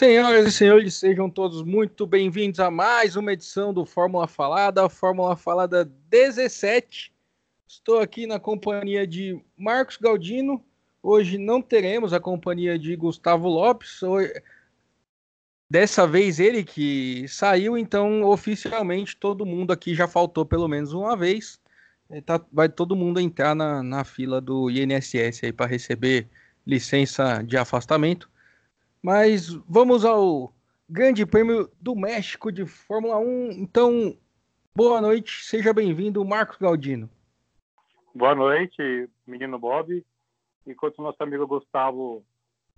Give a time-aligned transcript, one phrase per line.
[0.00, 5.36] Senhoras e senhores, sejam todos muito bem-vindos a mais uma edição do Fórmula Falada, Fórmula
[5.36, 7.12] Falada 17.
[7.68, 10.64] Estou aqui na companhia de Marcos Galdino.
[11.02, 14.00] Hoje não teremos a companhia de Gustavo Lopes.
[15.68, 21.14] Dessa vez ele que saiu, então oficialmente todo mundo aqui já faltou pelo menos uma
[21.14, 21.60] vez.
[22.08, 26.26] É, tá, vai todo mundo entrar na, na fila do INSS aí para receber
[26.66, 28.29] licença de afastamento.
[29.02, 30.52] Mas vamos ao
[30.86, 33.52] Grande Prêmio do México de Fórmula 1.
[33.52, 34.14] Então,
[34.74, 37.08] boa noite, seja bem-vindo, Marcos Galdino.
[38.14, 40.04] Boa noite, menino Bob.
[40.66, 42.22] Enquanto nosso amigo Gustavo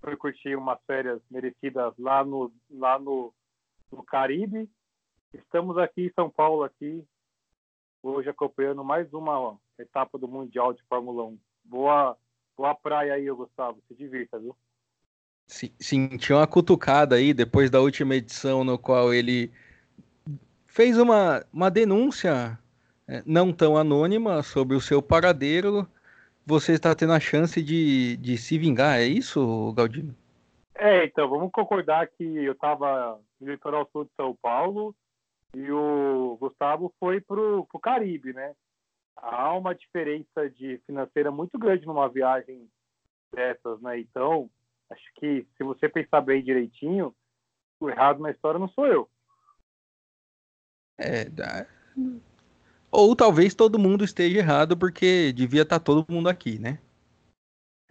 [0.01, 3.35] foi curtir umas férias merecidas lá no, lá no,
[3.91, 4.71] no Caribe,
[5.35, 7.05] estamos aqui em São Paulo, aqui,
[8.01, 11.39] hoje acompanhando mais uma etapa do Mundial de Fórmula 1.
[11.65, 12.17] Boa,
[12.57, 13.83] boa praia aí, Gustavo.
[13.89, 14.57] Se divirta, viu?
[15.47, 19.51] Sentiu uma cutucada aí depois da última edição no qual ele
[20.67, 22.59] fez uma, uma denúncia
[23.07, 25.87] é, não tão anônima sobre o seu paradeiro.
[26.47, 30.15] Você está tendo a chance de, de se vingar, é isso, Galdino?
[30.75, 34.95] É, então, vamos concordar que eu estava no litoral sul de São Paulo
[35.55, 38.55] e o Gustavo foi para o Caribe, né?
[39.17, 42.67] Há uma diferença de financeira muito grande numa viagem
[43.33, 44.01] dessas, né?
[44.01, 44.51] Então,
[44.93, 47.15] Acho que se você pensar bem direitinho,
[47.81, 49.11] o errado na história não sou eu.
[50.99, 51.67] É, dá...
[52.91, 56.79] ou talvez todo mundo esteja errado porque devia estar tá todo mundo aqui, né?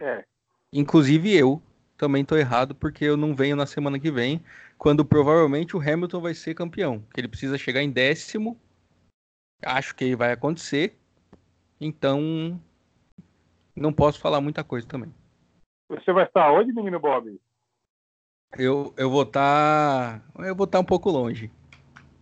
[0.00, 0.24] É.
[0.72, 1.60] Inclusive eu
[1.96, 4.44] também estou errado porque eu não venho na semana que vem,
[4.78, 8.60] quando provavelmente o Hamilton vai ser campeão, que ele precisa chegar em décimo.
[9.64, 10.96] Acho que vai acontecer.
[11.80, 12.60] Então
[13.74, 15.12] não posso falar muita coisa também.
[15.92, 17.38] Você vai estar onde, menino Bob?
[18.58, 20.20] Eu, eu vou estar.
[20.20, 21.50] Tá, eu vou estar tá um pouco longe.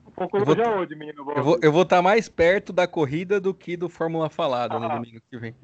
[0.07, 1.37] Um pouco longe vou, aonde, menino Bob?
[1.37, 4.75] Eu vou, eu vou estar tá mais perto da corrida do que do Fórmula Falada
[4.75, 5.55] ah, no domingo que vem.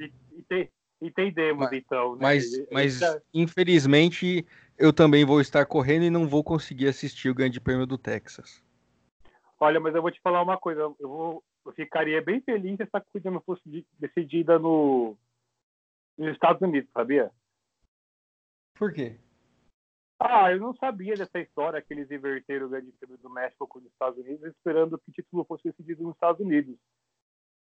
[1.00, 2.12] Entendemos, mas, então.
[2.14, 2.18] Né?
[2.22, 3.00] Mas, mas
[3.34, 4.46] infelizmente,
[4.78, 8.64] eu também vou estar correndo e não vou conseguir assistir o Grande Prêmio do Texas.
[9.58, 10.80] Olha, mas eu vou te falar uma coisa.
[10.80, 15.16] Eu, vou, eu ficaria bem feliz se essa corrida não fosse decidida no,
[16.16, 17.30] nos Estados Unidos, sabia?
[18.76, 19.18] Por quê?
[20.18, 23.78] Ah, eu não sabia dessa história que eles inverteram o Grande Prêmio do México com
[23.78, 26.76] os Estados Unidos, esperando que o título fosse decidido nos Estados Unidos.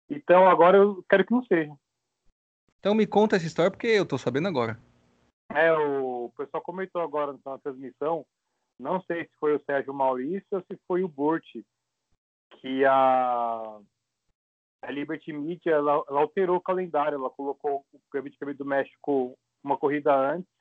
[0.09, 1.73] Então agora eu quero que não seja.
[2.79, 4.79] Então me conta essa história porque eu tô sabendo agora.
[5.53, 8.25] É, o pessoal comentou agora na transmissão,
[8.79, 11.45] não sei se foi o Sérgio Maurício ou se foi o Burt,
[12.61, 13.81] que a,
[14.83, 19.37] a Liberty Media ela, ela alterou o calendário, ela colocou o Grande Prêmio do México
[19.63, 20.60] uma corrida antes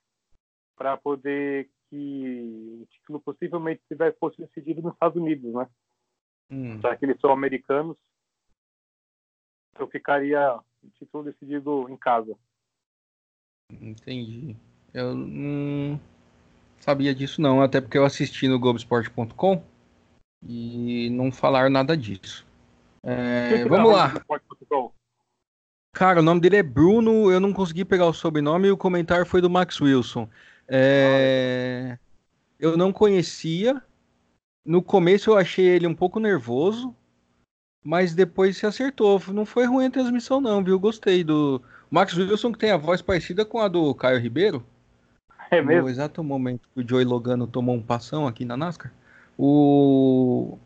[0.80, 5.68] para poder que o título possivelmente tivesse fosse decidido nos Estados Unidos, né?
[6.50, 6.80] Hum.
[6.80, 7.98] Já que eles são americanos,
[9.78, 12.34] eu ficaria o título decidido em casa.
[13.70, 14.56] Entendi.
[14.94, 16.00] Eu não
[16.80, 19.62] sabia disso não, até porque eu assisti no Globoesporte.com
[20.48, 22.48] e não falaram nada disso.
[23.04, 24.14] É, vamos lá.
[25.94, 29.26] Cara, o nome dele é Bruno, eu não consegui pegar o sobrenome e o comentário
[29.26, 30.30] foi do Max Wilson.
[30.70, 31.98] É...
[32.60, 33.82] Eu não conhecia.
[34.64, 36.96] No começo eu achei ele um pouco nervoso,
[37.84, 39.22] mas depois se acertou.
[39.30, 40.80] Não foi ruim a transmissão, não, viu?
[40.80, 41.62] Gostei do.
[41.90, 44.64] Max Wilson, que tem a voz parecida com a do Caio Ribeiro.
[45.50, 45.84] É mesmo?
[45.84, 48.94] No exato momento que o Joey Logano tomou um passão aqui na NASCAR.
[49.38, 50.58] O.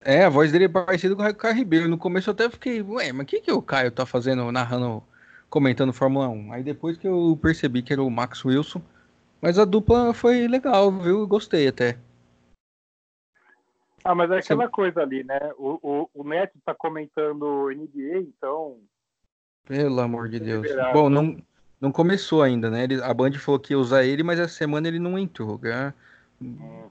[0.00, 1.88] É, a voz dele é parecida com o Caio Ribeiro.
[1.88, 5.02] No começo eu até fiquei, ué, mas o que, que o Caio tá fazendo, narrando,
[5.50, 6.52] comentando Fórmula 1?
[6.52, 8.80] Aí depois que eu percebi que era o Max Wilson,
[9.40, 11.26] mas a dupla foi legal, viu?
[11.26, 11.98] Gostei até.
[14.04, 15.38] Ah, mas é aquela coisa ali, né?
[15.58, 18.78] O, o, o Neto tá comentando NBA, então.
[19.66, 20.66] Pelo amor de Deus.
[20.92, 21.36] Bom, não,
[21.80, 22.84] não começou ainda, né?
[22.84, 25.60] Ele, a Band falou que ia usar ele, mas essa semana ele não entrou.
[25.62, 25.92] Né?
[26.40, 26.88] Hum.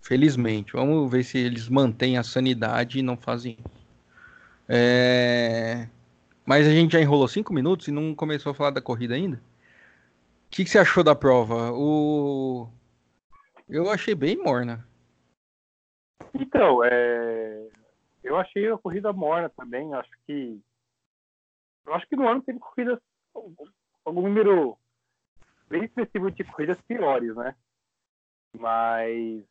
[0.00, 0.72] Felizmente.
[0.72, 3.58] Vamos ver se eles mantêm a sanidade e não fazem.
[4.68, 5.88] É...
[6.46, 9.40] Mas a gente já enrolou cinco minutos e não começou a falar da corrida ainda?
[10.50, 11.70] O que, que, você achou da prova?
[11.72, 12.68] O...
[13.68, 14.84] Eu achei bem morna.
[16.34, 17.68] Então, é...
[18.24, 19.94] eu achei a corrida morna também.
[19.94, 20.60] Acho que.
[21.86, 22.98] Eu acho que no ano teve corridas.
[24.04, 24.76] algum número
[25.68, 27.54] bem expressivo de corridas piores, né?
[28.58, 29.44] Mas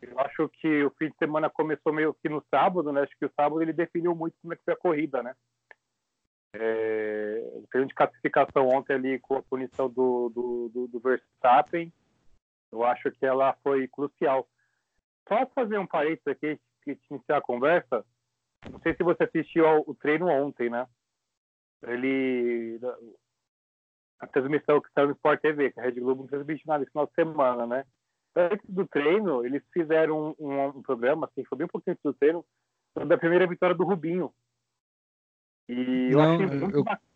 [0.00, 3.02] eu acho que o fim de semana começou meio que no sábado, né?
[3.02, 5.34] Acho que o sábado ele definiu muito como é que foi a corrida, né?
[6.54, 11.92] É, treino de classificação ontem ali com a punição do, do, do, do Verstappen,
[12.72, 14.48] Eu acho que ela foi crucial.
[15.28, 18.04] Só fazer um parênteses aqui, que iniciar a conversa,
[18.70, 20.86] não sei se você assistiu ao, o treino ontem, né?
[21.82, 22.80] Ele.
[24.18, 26.90] A transmissão que saiu no Sport TV, que a Rede Globo não transmitiu nada esse
[26.90, 27.84] final de semana, né?
[28.34, 32.02] Antes do treino, eles fizeram um, um, um programa, assim, foi bem um pouquinho antes
[32.02, 32.44] do treino,
[32.94, 34.32] sobre a primeira vitória do Rubinho.
[35.68, 37.06] E eu Não, achei muito eu- bacana.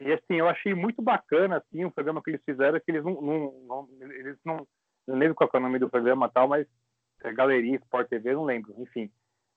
[0.00, 3.20] E assim, eu achei muito bacana assim, o programa que eles fizeram, que eles não,
[3.20, 4.66] não, não- eles não,
[5.06, 6.66] não lembro qual é o nome do programa tal, mas
[7.22, 9.10] é Galeria, Sport TV, não lembro, enfim.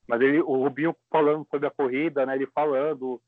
[0.08, 2.36] Mas ele, o Rubinho falando sobre a corrida, né?
[2.36, 3.20] Ele falando,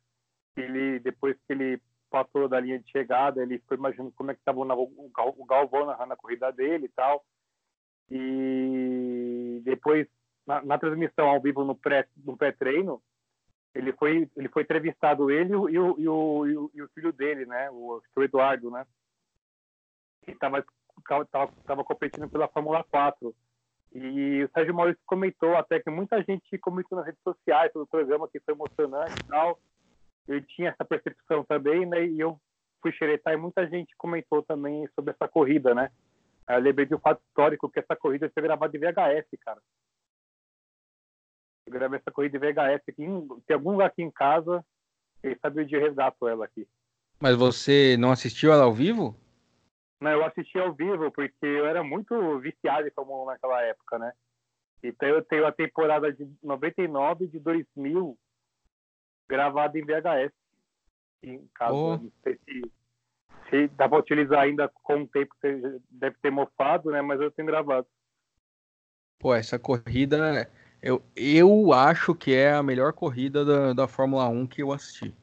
[0.56, 4.42] ele depois que ele passou da linha de chegada, ele foi imaginando como é que
[4.42, 7.25] estava o Galvão narrando a corrida dele e tal.
[8.12, 10.07] E depois
[10.47, 13.01] na, na transmissão ao vivo no pré no pré-treino,
[13.75, 17.11] ele foi ele foi entrevistado ele e o, e o, e o, e o- filho
[17.13, 17.69] dele, né?
[17.69, 18.85] O, o Eduardo, né?
[20.23, 20.65] Que estava
[21.31, 23.35] tava, tava competindo pela Fórmula 4.
[23.94, 27.88] E o Sérgio Maurício comentou até que muita gente comentou nas redes sociais sobre o
[27.88, 29.59] programa que foi emocionante e tal.
[30.27, 32.05] Eu tinha essa percepção também, né?
[32.05, 32.39] E eu
[32.81, 35.89] fui xeretar e muita gente comentou também sobre essa corrida, né?
[36.49, 39.61] Eu lembrei de um fato histórico que essa corrida foi gravada em VHS, cara.
[41.68, 44.66] Eu gravei essa corrida em VHS aqui, em, tem algum lugar aqui em casa,
[45.22, 46.66] quem sabe o dia eu resgato ela aqui.
[47.19, 49.19] Mas você não assistiu ela ao vivo?
[50.00, 54.00] Não, eu assisti ao vivo porque eu era muito viciado em Fórmula 1 naquela época,
[54.00, 54.14] né?
[54.81, 58.18] Então eu tenho a temporada de 99 e de 2000
[59.28, 60.31] gravada em VHS
[61.24, 61.74] em casa.
[61.74, 61.98] Oh.
[61.98, 62.72] Não sei se,
[63.50, 67.02] se dá para utilizar ainda com o tempo você deve ter mofado, né?
[67.02, 67.88] Mas eu tenho gravado.
[69.19, 70.50] Pô, essa corrida,
[70.81, 75.13] eu, eu acho que é a melhor corrida da, da Fórmula 1 que eu assisti.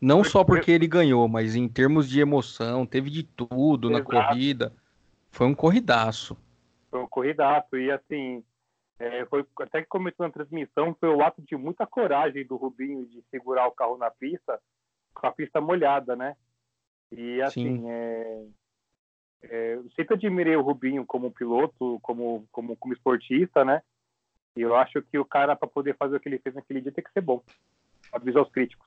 [0.00, 4.10] Não só porque ele ganhou, mas em termos de emoção, teve de tudo na Exato.
[4.10, 4.72] corrida.
[5.30, 6.36] Foi um corridaço.
[6.90, 7.76] Foi um corridaço.
[7.76, 8.42] E assim,
[8.98, 13.06] é, foi, até que comentou na transmissão, foi o ato de muita coragem do Rubinho
[13.06, 14.60] de segurar o carro na pista,
[15.14, 16.36] com a pista molhada, né?
[17.12, 17.90] E assim, Sim.
[17.90, 18.44] é,
[19.42, 23.82] é, eu sempre admirei o Rubinho como piloto, como, como, como esportista, né?
[24.56, 26.92] E eu acho que o cara, para poder fazer o que ele fez naquele dia,
[26.92, 27.42] tem que ser bom.
[28.12, 28.86] Avisar os críticos.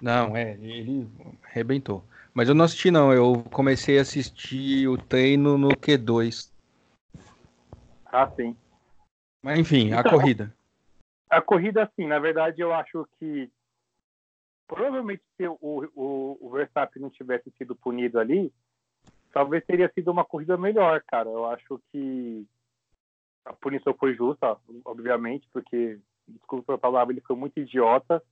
[0.00, 1.08] Não, é, ele
[1.44, 2.04] arrebentou.
[2.34, 3.12] Mas eu não assisti, não.
[3.12, 6.50] Eu comecei a assistir o treino no Q2.
[8.06, 8.56] Ah, sim.
[9.40, 10.54] Mas enfim, a Então, corrida.
[11.30, 13.50] A corrida, assim, na verdade, eu acho que
[14.66, 18.52] provavelmente se o, o, o Verstappen não tivesse sido punido ali,
[19.32, 21.28] talvez teria sido uma corrida melhor, cara.
[21.28, 22.46] Eu acho que
[23.44, 25.98] a punição foi justa, obviamente, porque,
[26.28, 28.22] desculpa a palavra, ele foi muito idiota,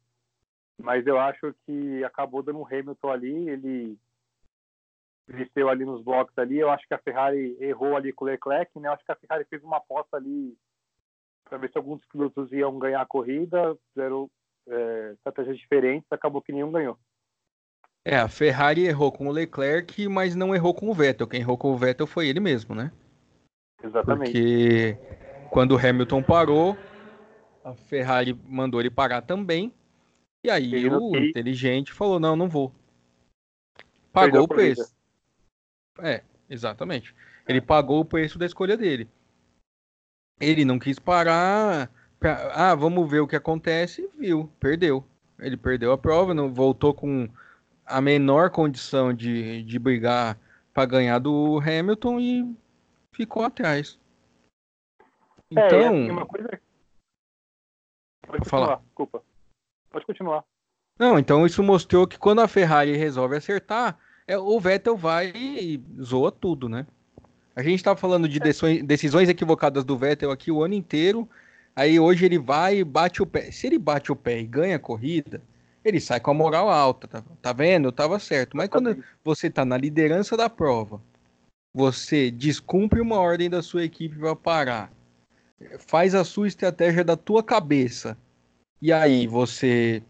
[0.78, 3.98] mas eu acho que acabou dando um Hamilton ali, ele
[5.26, 8.78] venceu ali nos blocos ali, eu acho que a Ferrari errou ali com o Leclerc,
[8.78, 8.88] né?
[8.88, 10.56] Eu acho que a Ferrari fez uma aposta ali
[11.44, 14.30] para ver se alguns pilotos iam ganhar a corrida, fizeram
[14.68, 16.98] é, estratégias diferentes, acabou que nenhum ganhou.
[18.04, 21.26] É, a Ferrari errou com o Leclerc, mas não errou com o Vettel.
[21.26, 22.90] Quem errou com o Vettel foi ele mesmo, né?
[23.82, 24.32] Exatamente.
[24.32, 24.98] Porque
[25.50, 26.76] quando o Hamilton parou,
[27.64, 29.72] a Ferrari mandou ele parar também.
[30.44, 32.72] E aí Ele o inteligente falou: não, não vou.
[34.12, 34.94] Pagou Perdeu o preço.
[36.00, 37.14] É, exatamente.
[37.46, 39.08] Ele pagou o preço da escolha dele.
[40.40, 41.90] Ele não quis parar.
[42.18, 44.08] pra- ah, vamos ver o que acontece.
[44.18, 45.04] Viu, perdeu.
[45.38, 47.28] Ele perdeu a prova, não voltou com
[47.84, 50.38] a menor condição de, de brigar
[50.72, 52.56] para ganhar do Hamilton e
[53.20, 53.98] ficou atrás.
[55.54, 56.60] É, Então, assim, uma coisa.
[58.26, 58.66] Pode Fala.
[58.66, 59.22] continuar, desculpa.
[59.90, 60.44] Pode continuar.
[60.98, 65.84] não, então isso mostrou que quando a Ferrari resolve acertar, é, o Vettel vai e
[66.00, 66.86] zoa tudo, né?
[67.54, 71.28] A gente tá falando de decisões, decisões equivocadas do Vettel aqui o ano inteiro.
[71.76, 73.50] Aí hoje ele vai e bate o pé.
[73.50, 75.42] Se ele bate o pé e ganha a corrida,
[75.84, 77.88] ele sai com a moral alta, tá, tá vendo?
[77.88, 78.56] Eu tava certo.
[78.56, 81.02] Mas quando você tá na liderança da prova,
[81.72, 84.92] você descumpre uma ordem da sua equipe para parar,
[85.78, 88.18] faz a sua estratégia da tua cabeça,
[88.82, 90.02] e aí você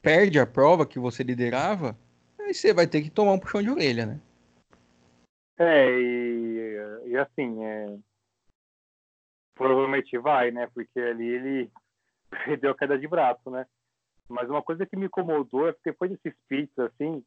[0.00, 1.96] perde a prova que você liderava,
[2.40, 4.20] aí você vai ter que tomar um puxão de orelha, né?
[5.58, 7.96] É, e, e assim, é,
[9.54, 10.68] provavelmente vai, né?
[10.74, 11.70] Porque ali ele
[12.44, 13.66] perdeu a queda de braço, né?
[14.28, 17.22] Mas uma coisa que me incomodou é que depois desses pits, assim,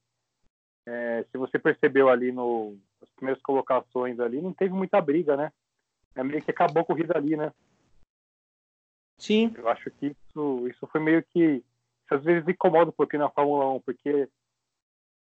[0.87, 5.51] é, se você percebeu ali no, nas primeiras colocações ali, não teve muita briga, né?
[6.15, 7.51] É meio que acabou a corrida ali, né?
[9.17, 9.53] Sim.
[9.57, 11.63] Eu acho que isso, isso foi meio que.
[12.09, 14.29] Às vezes incomoda um pouquinho na Fórmula 1, porque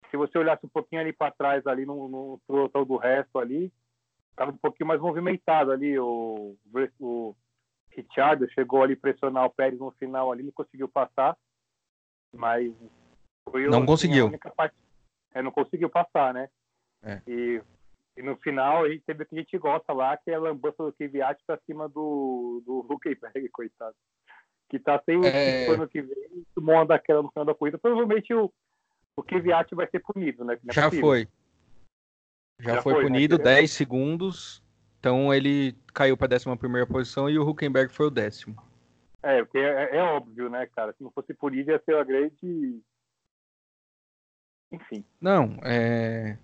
[0.09, 3.71] se você olhasse um pouquinho ali para trás, ali no, no pelotão do resto ali,
[4.29, 5.97] estava um pouquinho mais movimentado ali.
[5.97, 6.55] O,
[6.99, 7.35] o
[7.89, 11.37] Richard chegou ali pressionar o Pérez no final ali, não conseguiu passar,
[12.35, 12.73] mas
[13.49, 14.39] foi não assim, conseguiu.
[14.55, 14.75] Parte,
[15.33, 16.49] é, não conseguiu passar, né?
[17.03, 17.21] É.
[17.27, 17.61] E,
[18.17, 20.39] e, no final a gente teve o que a gente gosta lá, que é a
[20.39, 23.95] lambança do Kvyat para cima do, do Huckenberg, coitado.
[24.69, 25.69] Que tá sem é...
[25.69, 27.77] o ano que vem, tomou daquela no final da corrida.
[27.77, 28.51] Provavelmente o,
[29.15, 30.57] o Kvyat vai ser punido, né?
[30.67, 31.27] É Já foi.
[32.59, 33.09] Já, Já foi, foi, né?
[33.09, 33.43] punido né?
[33.43, 34.63] 10 segundos.
[34.99, 38.55] Então ele caiu para a 11 posição e o Huckenberg foi o décimo.
[39.21, 40.93] É, porque é, é, óbvio, né, cara?
[40.93, 42.81] Se não fosse punido, ia ser uma grande.
[44.71, 45.05] Enfim.
[45.19, 46.37] Não, é.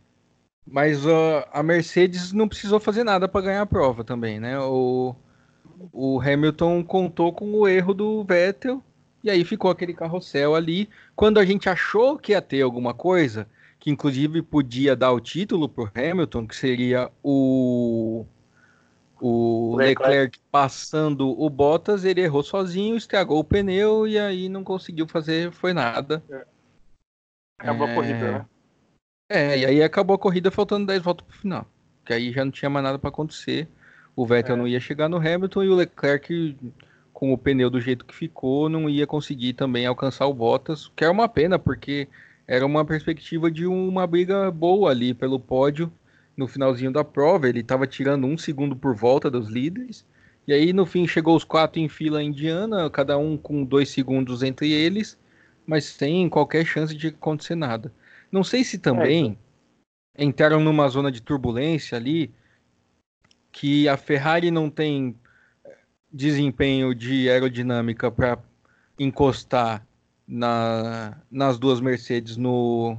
[0.71, 4.59] Mas uh, a Mercedes não precisou fazer nada para ganhar a prova também, né?
[4.59, 5.15] O,
[5.91, 8.83] o Hamilton contou com o erro do Vettel
[9.23, 10.87] e aí ficou aquele carrossel ali.
[11.15, 13.47] Quando a gente achou que ia ter alguma coisa,
[13.79, 18.25] que inclusive podia dar o título para Hamilton, que seria o
[19.21, 20.01] o Leclerc.
[20.01, 25.51] Leclerc passando o Bottas, ele errou sozinho, estragou o pneu e aí não conseguiu fazer,
[25.51, 26.23] foi nada.
[26.29, 26.45] É.
[27.57, 27.91] Acabou é...
[27.91, 28.45] a corrida, né?
[29.29, 31.67] É, e aí acabou a corrida faltando 10 voltas pro final.
[32.03, 33.67] Que aí já não tinha mais nada para acontecer.
[34.15, 34.57] O Vettel é.
[34.57, 36.57] não ia chegar no Hamilton e o Leclerc,
[37.13, 41.05] com o pneu do jeito que ficou, não ia conseguir também alcançar o Bottas, que
[41.05, 42.07] é uma pena, porque
[42.47, 45.91] era uma perspectiva de uma briga boa ali pelo pódio
[46.35, 50.05] no finalzinho da prova, ele estava tirando um segundo por volta dos líderes.
[50.47, 54.41] E aí, no fim, chegou os quatro em fila indiana, cada um com dois segundos
[54.41, 55.17] entre eles,
[55.67, 57.93] mas sem qualquer chance de acontecer nada.
[58.31, 59.37] Não sei se também
[60.15, 62.31] é, entraram numa zona de turbulência ali,
[63.51, 65.15] que a Ferrari não tem
[65.65, 65.77] eh,
[66.11, 68.37] desempenho de aerodinâmica para
[68.97, 69.85] encostar
[70.27, 72.95] na, nas duas Mercedes no,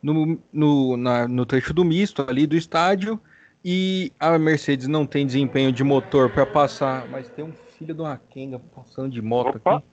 [0.00, 3.20] no, no, na, no trecho do misto ali do estádio
[3.64, 8.00] e a Mercedes não tem desempenho de motor para passar, mas tem um filho de
[8.00, 9.76] uma Kenga passando de moto Opa.
[9.76, 9.86] aqui.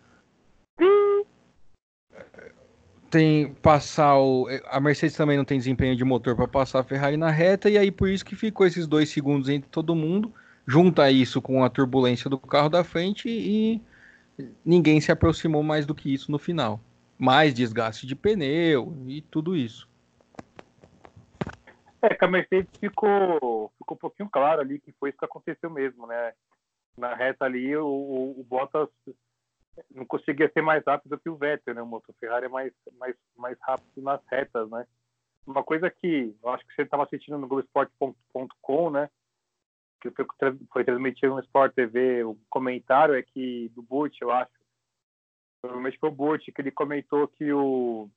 [3.12, 7.18] Tem passar o, a Mercedes também não tem desempenho de motor para passar a Ferrari
[7.18, 10.34] na reta e aí por isso que ficou esses dois segundos entre todo mundo.
[10.66, 13.82] Junta isso com a turbulência do carro da frente e
[14.64, 16.80] ninguém se aproximou mais do que isso no final.
[17.20, 19.92] Mais desgaste de pneu e tudo isso.
[22.02, 25.70] É, que a Mercedes ficou, ficou um pouquinho claro ali que foi isso que aconteceu
[25.70, 26.34] mesmo, né?
[26.98, 28.90] Na reta ali, o, o, Bottas
[29.90, 31.82] não conseguia ser mais rápido que o Vettel, né?
[31.82, 34.86] O motor Ferrari é mais, mais, mais rápido nas retas, né?
[35.46, 39.10] Uma coisa que eu acho que você estava assistindo no Globoesporte.com, né?
[40.02, 40.26] Que foi,
[40.72, 44.52] foi transmitido no Sport TV, o comentário é que do Burt, eu acho,
[45.62, 48.10] provavelmente foi o Burt, que ele comentou que o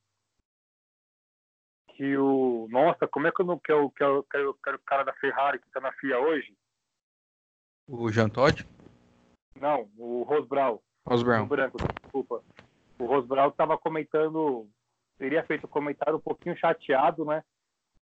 [1.94, 2.66] que o.
[2.70, 5.70] Nossa, como é que eu não quero, quero, quero, quero o cara da Ferrari que
[5.70, 6.56] tá na FIA hoje?
[7.87, 8.66] O Jean Todt?
[9.61, 10.82] Não, o Rosbrau.
[11.06, 11.46] Rosbrau.
[11.46, 12.42] branco, desculpa.
[12.99, 14.68] O Rosbrau estava comentando,
[15.18, 17.42] teria feito um comentário um pouquinho chateado, né?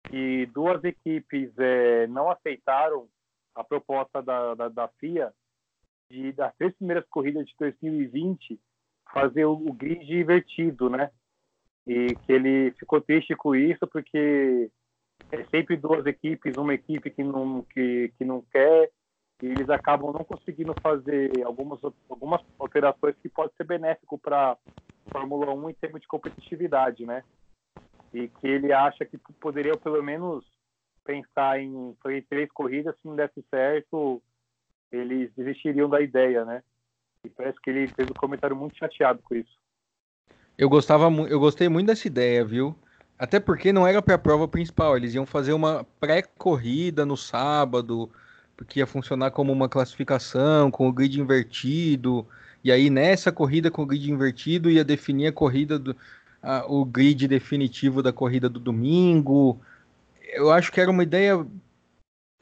[0.05, 3.09] Que duas equipes é, não aceitaram
[3.55, 5.33] a proposta da, da, da, FIA
[6.11, 8.59] de, das três primeiras corridas de 2020,
[9.13, 11.11] fazer o, o grid invertido, né?
[11.89, 14.71] e que ele ficou triste com isso porque
[15.33, 18.91] é sempre duas equipes, uma equipe que não que, que não quer
[19.47, 21.79] eles acabam não conseguindo fazer algumas
[22.09, 24.57] algumas alterações que pode ser benéfico para
[25.11, 27.23] Fórmula 1 em termos de competitividade, né?
[28.13, 30.45] E que ele acha que poderia pelo menos
[31.05, 34.23] pensar em fazer três corridas, se não desse certo,
[34.93, 36.63] eles desistiriam da ideia, né?
[37.25, 39.57] E parece que ele fez um comentário muito chateado com isso.
[40.57, 42.75] Eu gostava, eu gostei muito dessa ideia, viu?
[43.19, 48.11] Até porque não era para a prova principal, eles iam fazer uma pré-corrida no sábado,
[48.59, 52.27] porque ia funcionar como uma classificação com o grid invertido.
[52.63, 55.97] E aí nessa corrida com o grid invertido ia definir a corrida do
[56.43, 59.61] a, o grid definitivo da corrida do domingo.
[60.33, 61.47] Eu acho que era uma ideia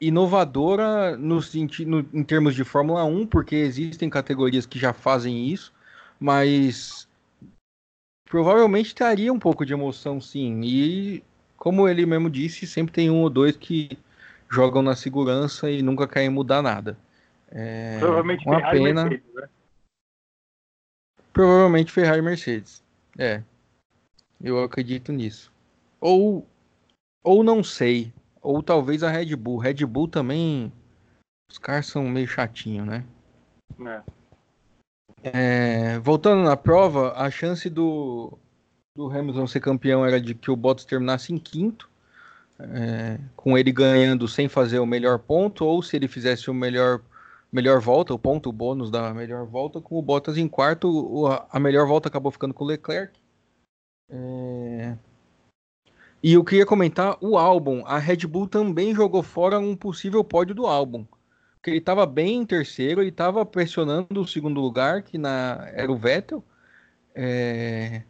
[0.01, 1.39] inovadora no,
[1.85, 5.73] no, em termos de Fórmula 1, porque existem categorias que já fazem isso,
[6.19, 7.07] mas
[8.25, 10.61] provavelmente teria um pouco de emoção, sim.
[10.63, 11.23] E,
[11.55, 13.97] como ele mesmo disse, sempre tem um ou dois que
[14.49, 16.97] jogam na segurança e nunca querem mudar nada.
[17.49, 19.03] É provavelmente uma Ferrari pena.
[19.03, 19.49] Mercedes, né?
[21.33, 22.83] Provavelmente Ferrari e Mercedes.
[23.17, 23.43] É.
[24.41, 25.51] Eu acredito nisso.
[25.99, 26.47] Ou,
[27.23, 28.13] ou não sei.
[28.41, 29.57] Ou talvez a Red Bull.
[29.57, 30.71] Red Bull também.
[31.49, 33.03] Os caras são meio chatinho, né?
[33.85, 34.17] É.
[35.23, 38.37] É, voltando na prova, a chance do,
[38.95, 41.89] do Hamilton ser campeão era de que o Bottas terminasse em quinto,
[42.59, 47.01] é, com ele ganhando sem fazer o melhor ponto, ou se ele fizesse o melhor,
[47.51, 51.87] melhor volta, o ponto bônus da melhor volta, com o Bottas em quarto, a melhor
[51.87, 53.19] volta acabou ficando com o Leclerc.
[54.09, 54.97] É...
[56.23, 57.83] E eu queria comentar o álbum.
[57.85, 61.05] A Red Bull também jogou fora um possível pódio do álbum.
[61.55, 65.69] Porque ele estava bem em terceiro, ele estava pressionando o segundo lugar, que na...
[65.73, 66.43] era o Vettel.
[67.13, 68.03] É...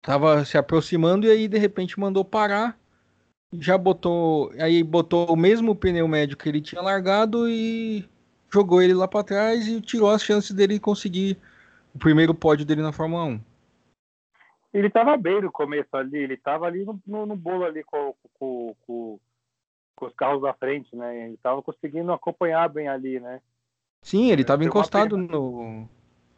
[0.00, 2.78] Tava se aproximando e aí de repente mandou parar.
[3.58, 4.50] Já botou.
[4.58, 8.08] Aí botou o mesmo pneu médio que ele tinha largado e
[8.52, 11.38] jogou ele lá para trás e tirou as chances dele conseguir
[11.94, 13.40] o primeiro pódio dele na Fórmula 1
[14.72, 18.14] ele estava bem no começo ali, ele estava ali no, no, no, bolo ali com,
[18.38, 19.20] com, com,
[19.94, 21.26] com, os carros da frente, né?
[21.26, 23.40] Ele estava conseguindo acompanhar bem ali, né?
[24.00, 25.86] Sim, ele estava encostado no.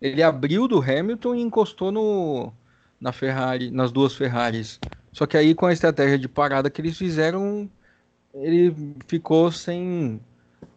[0.01, 2.53] Ele abriu do Hamilton e encostou no
[3.01, 4.81] na Ferrari, nas duas Ferraris.
[5.15, 7.71] Só que aí com a estratégia de parada que eles fizeram,
[8.35, 10.21] ele ficou sem.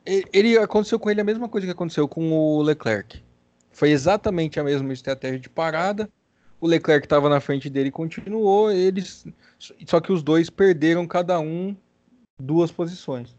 [0.05, 3.21] Ele aconteceu com ele a mesma coisa que aconteceu com o Leclerc.
[3.71, 6.09] Foi exatamente a mesma estratégia de parada
[6.59, 9.25] o Leclerc estava na frente dele continuou, eles
[9.85, 11.75] só que os dois perderam cada um
[12.39, 13.35] duas posições.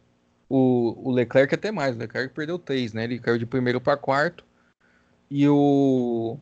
[0.49, 3.05] O, o Leclerc até mais, o Leclerc perdeu três, né?
[3.05, 4.45] Ele caiu de primeiro para quarto
[5.31, 6.39] e o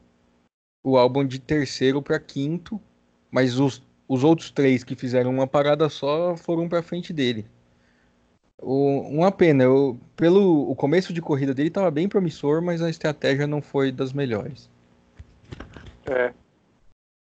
[0.84, 2.80] o álbum de terceiro para quinto,
[3.28, 7.46] mas os, os outros três que fizeram uma parada só foram para frente dele.
[8.58, 12.88] O, uma pena, eu, pelo o começo de corrida dele estava bem promissor, mas a
[12.88, 14.70] estratégia não foi das melhores.
[16.08, 16.32] É,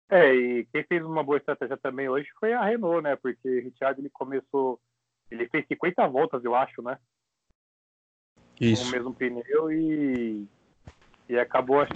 [0.10, 3.16] é, e quem fez uma boa estratégia também hoje foi a Renault, né?
[3.18, 4.80] Porque o Richard ele começou.
[5.30, 6.98] Ele fez 50 voltas, eu acho, né?
[8.60, 8.84] Isso.
[8.84, 10.48] Com o mesmo pneu e.
[11.28, 11.92] E acabou acho,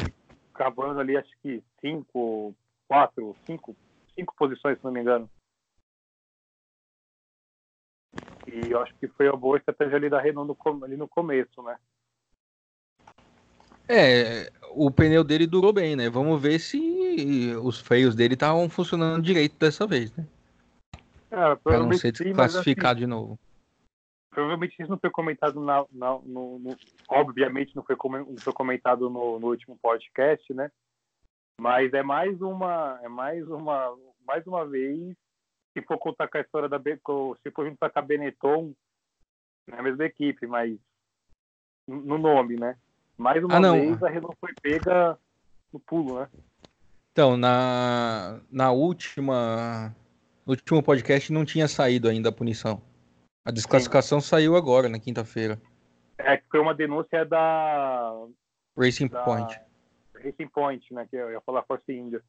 [0.53, 2.53] acabando ali, acho que 5,
[2.89, 3.75] 4, 5,
[4.21, 5.29] 5 posições, se não me engano.
[8.47, 11.61] E eu acho que foi uma boa estratégia ali da Renault no, ali no começo,
[11.63, 11.77] né?
[13.87, 16.09] É, o pneu dele durou bem, né?
[16.09, 20.25] Vamos ver se os freios dele estavam funcionando direito dessa vez, né?
[21.29, 23.39] É, pra não ser sim, classificado assim, de novo.
[24.29, 26.77] Provavelmente isso não foi comentado na, na no, no,
[27.09, 30.71] obviamente não foi, não foi comentado no, no, último podcast, né?
[31.59, 33.93] Mas é mais uma, é mais uma,
[34.25, 35.15] mais uma vez,
[35.73, 38.73] se for contar com a história da se for juntar com a Benetton,
[39.67, 40.77] não é mesma equipe, mas
[41.87, 42.77] no nome, né?
[43.17, 45.17] Mais uma ah, vez a Renault foi pega
[45.71, 46.27] no pulo, né?
[47.11, 49.95] Então, na, na última.
[50.45, 52.81] No último podcast não tinha saído ainda a punição.
[53.45, 54.27] A desclassificação Sim.
[54.27, 55.61] saiu agora, na quinta-feira.
[56.17, 58.13] É que foi uma denúncia da.
[58.77, 59.23] Racing da...
[59.23, 59.59] Point.
[60.15, 61.07] Racing Point, né?
[61.09, 62.21] Que eu ia falar Force India.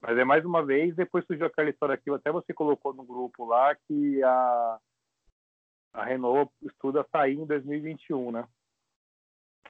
[0.00, 3.44] Mas é mais uma vez, depois surgiu aquela história aqui, até você colocou no grupo
[3.44, 4.78] lá, que a,
[5.92, 8.44] a Renault estuda sair em 2021, né?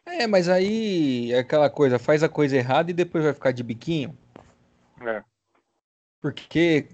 [0.04, 3.62] É, mas aí é aquela coisa, faz a coisa errada e depois vai ficar de
[3.62, 4.16] biquinho.
[5.00, 5.22] É.
[6.20, 6.88] Porque,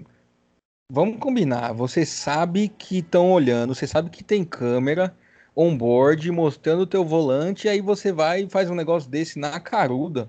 [0.91, 5.17] vamos combinar, você sabe que estão olhando, você sabe que tem câmera
[5.57, 9.59] on-board mostrando o teu volante, e aí você vai e faz um negócio desse na
[9.61, 10.29] caruda.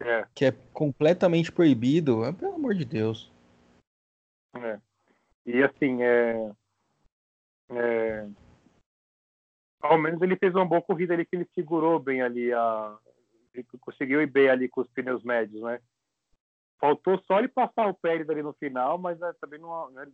[0.00, 0.26] É.
[0.34, 2.24] Que é completamente proibido.
[2.24, 3.32] É, pelo amor de Deus.
[4.54, 4.80] É.
[5.44, 6.52] E assim, é...
[7.70, 8.28] é
[9.80, 12.98] ao menos ele fez uma boa corrida ali, que ele segurou bem ali, a...
[13.54, 15.80] ele conseguiu ir bem ali com os pneus médios, né?
[16.78, 20.06] Faltou só ele passar o Pérez ali no final, mas né, também não né,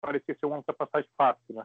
[0.00, 1.64] parecia ser uma ultrapassagem fácil, né?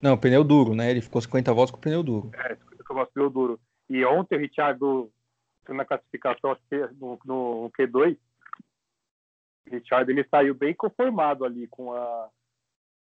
[0.00, 0.90] Não, pneu duro, né?
[0.90, 2.30] Ele ficou 50 voltas com pneu duro.
[2.34, 3.60] É, 50 voltas com pneu duro.
[3.88, 4.78] E ontem o Richard,
[5.72, 6.56] na classificação,
[6.98, 8.18] no, no Q2,
[9.66, 12.30] o Richard ele saiu bem conformado ali com a,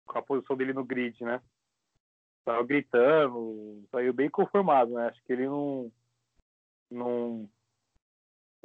[0.06, 1.42] com a posição dele no grid, né?
[2.44, 5.08] Saiu gritando, saiu bem conformado, né?
[5.08, 5.92] Acho que ele não.
[6.90, 7.50] não...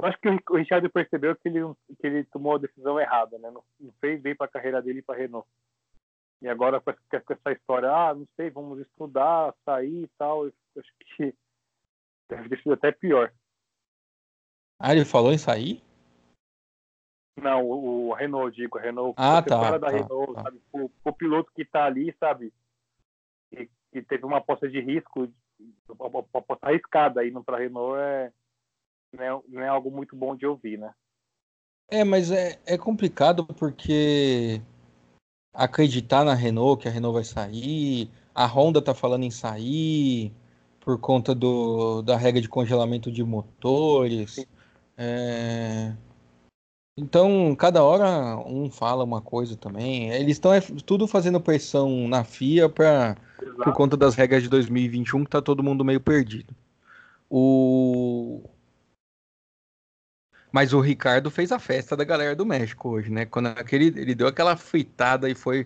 [0.03, 1.59] Acho que o Richard percebeu que ele,
[1.99, 3.51] que ele tomou a decisão errada, né?
[3.51, 5.47] Não, não fez bem para a carreira dele para Renault.
[6.41, 11.35] E agora com essa história, ah, não sei, vamos estudar, sair e tal, acho que
[12.27, 13.31] deve ter sido até pior.
[14.83, 15.79] Ah, ele falou em sair?
[17.39, 19.13] Não, o, o Renault, digo, a Renault.
[19.15, 19.77] Ah, tá.
[19.77, 20.43] Da tá, Renault, tá.
[20.43, 20.61] sabe?
[20.73, 22.51] O, o, piloto que tá ali, sabe?
[23.51, 25.31] E, e teve uma aposta de risco,
[25.87, 28.31] uma aposta arriscada indo para a Renault é,
[29.13, 30.91] não é, não é algo muito bom de ouvir, né?
[31.87, 34.61] É, mas é, é complicado porque
[35.53, 40.33] acreditar na Renault, que a Renault vai sair, a Honda tá falando em sair
[40.79, 44.43] por conta do, da regra de congelamento de motores.
[45.03, 45.93] É...
[46.95, 50.11] Então, cada hora um fala uma coisa também.
[50.11, 53.17] Eles estão é, tudo fazendo pressão na FIA pra,
[53.63, 56.53] por conta das regras de 2021, que tá todo mundo meio perdido.
[57.27, 58.43] O...
[60.51, 63.25] Mas o Ricardo fez a festa da galera do México hoje, né?
[63.25, 65.65] Quando aquele, ele deu aquela fritada e foi.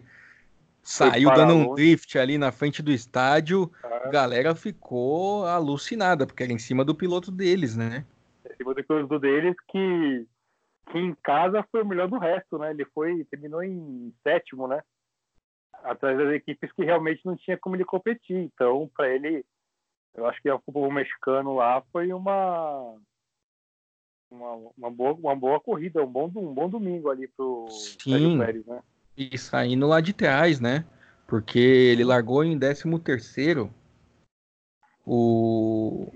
[0.81, 6.53] Saiu dando um drift ali na frente do estádio, a galera ficou alucinada, porque era
[6.53, 8.05] em cima do piloto deles, né?
[8.55, 10.27] Em cima do piloto deles que
[10.91, 12.71] que em casa foi o melhor do resto, né?
[12.71, 14.81] Ele foi terminou em sétimo, né?
[15.83, 18.37] Atrás das equipes que realmente não tinha como ele competir.
[18.37, 19.43] Então, para ele,
[20.13, 22.95] eu acho que o futebol mexicano lá foi uma
[24.29, 28.37] uma, uma, boa, uma boa corrida, um bom, um bom domingo ali pro Sim.
[28.37, 28.81] Pérez, né?
[29.17, 30.85] E saindo lá de trás, né?
[31.27, 33.73] Porque ele largou em 13 terceiro.
[35.05, 36.11] O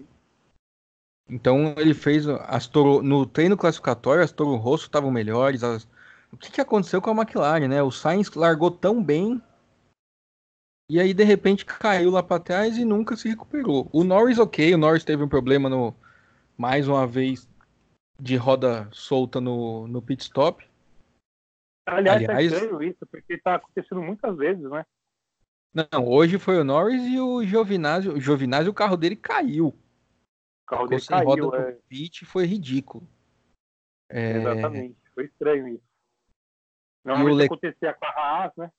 [1.29, 5.63] então ele fez as Toro, no treino classificatório, as Toro Rosso estavam melhores.
[5.63, 5.87] As,
[6.31, 7.83] o que, que aconteceu com a McLaren, né?
[7.83, 9.41] O Sainz largou tão bem
[10.89, 13.87] e aí de repente caiu lá para trás e nunca se recuperou.
[13.93, 15.93] O Norris, ok, o Norris teve um problema no
[16.57, 17.47] mais uma vez
[18.19, 20.67] de roda solta no, no pit stop.
[21.87, 24.83] Aliás, tá Aliás é isso, porque tá acontecendo muitas vezes, né?
[25.73, 28.09] Não, hoje foi o Norris e o Giovinazzi.
[28.09, 29.73] O Giovinazzi, o carro dele caiu
[30.69, 31.25] carro dele caiu.
[31.25, 31.71] Roda é...
[31.87, 33.07] pit foi ridículo.
[34.09, 34.37] É...
[34.37, 35.83] Exatamente, foi estranho isso.
[37.03, 37.45] Normalmente Le...
[37.45, 38.71] acontecia com a Haas, né?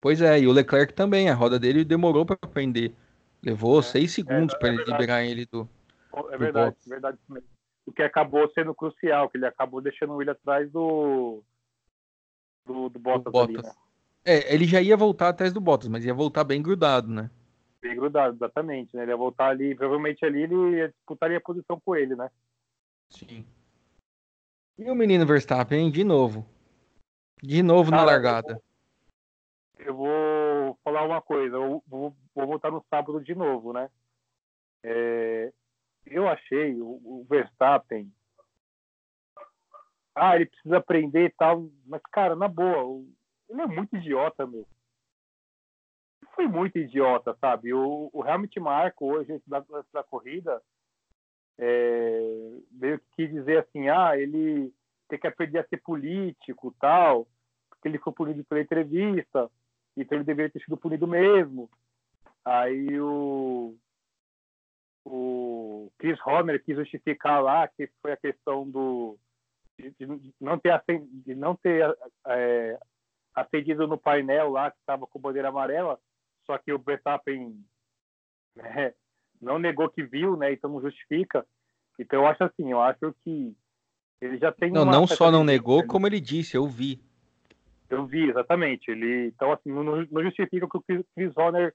[0.00, 2.94] Pois é, e o Leclerc também, a roda dele demorou para prender.
[3.42, 5.68] Levou é, seis segundos é, para é ele liberar ele do.
[6.30, 7.48] É verdade, do verdade mesmo.
[7.86, 11.42] O que acabou sendo crucial, que ele acabou deixando ele atrás do.
[12.64, 13.56] do, do Bottas, do Bottas.
[13.56, 13.74] Ali, né?
[14.24, 17.30] É, ele já ia voltar atrás do Bottas, mas ia voltar bem grudado, né?
[17.82, 18.94] Bem grudado, exatamente.
[18.94, 19.02] Né?
[19.02, 22.30] Ele ia voltar ali, provavelmente ali ele ia disputar a posição com ele, né?
[23.08, 23.46] Sim.
[24.78, 26.46] E o menino Verstappen, de novo.
[27.42, 28.62] De novo Cara, na largada.
[29.78, 33.72] Eu vou, eu vou, falar uma coisa, eu vou, vou voltar no sábado de novo,
[33.72, 33.90] né?
[34.82, 35.52] É,
[36.06, 38.12] eu achei o, o Verstappen.
[40.14, 43.02] Ah, ele precisa aprender e tal, mas, cara, na boa,
[43.48, 44.66] ele é muito idiota, meu
[46.40, 47.74] foi muito idiota, sabe?
[47.74, 50.62] O, o Helmut Marko, hoje, antes da, da corrida,
[51.58, 54.72] é, meio que quis dizer assim, ah, ele
[55.06, 57.28] tem que aprender a ser político tal,
[57.68, 59.50] porque ele foi punido pela entrevista,
[59.94, 61.68] então ele deveria ter sido punido mesmo.
[62.42, 63.76] Aí o,
[65.04, 69.18] o Chris Homer quis justificar lá que foi a questão do
[69.78, 70.72] de, de não ter
[71.10, 71.94] de não ter
[72.28, 72.78] é,
[73.86, 76.00] no painel lá que estava com bandeira amarela
[76.50, 77.64] só que o Verstappen
[78.56, 78.92] né,
[79.40, 80.52] não negou que viu, né?
[80.52, 81.46] Então não justifica.
[81.96, 83.54] Então eu acho assim, eu acho que
[84.20, 84.72] ele já tem.
[84.72, 87.00] Não, não só não negou, como ele disse, eu vi.
[87.88, 88.90] Eu vi, exatamente.
[88.90, 91.72] Ele, então assim, não, não justifica o que o Chris Horner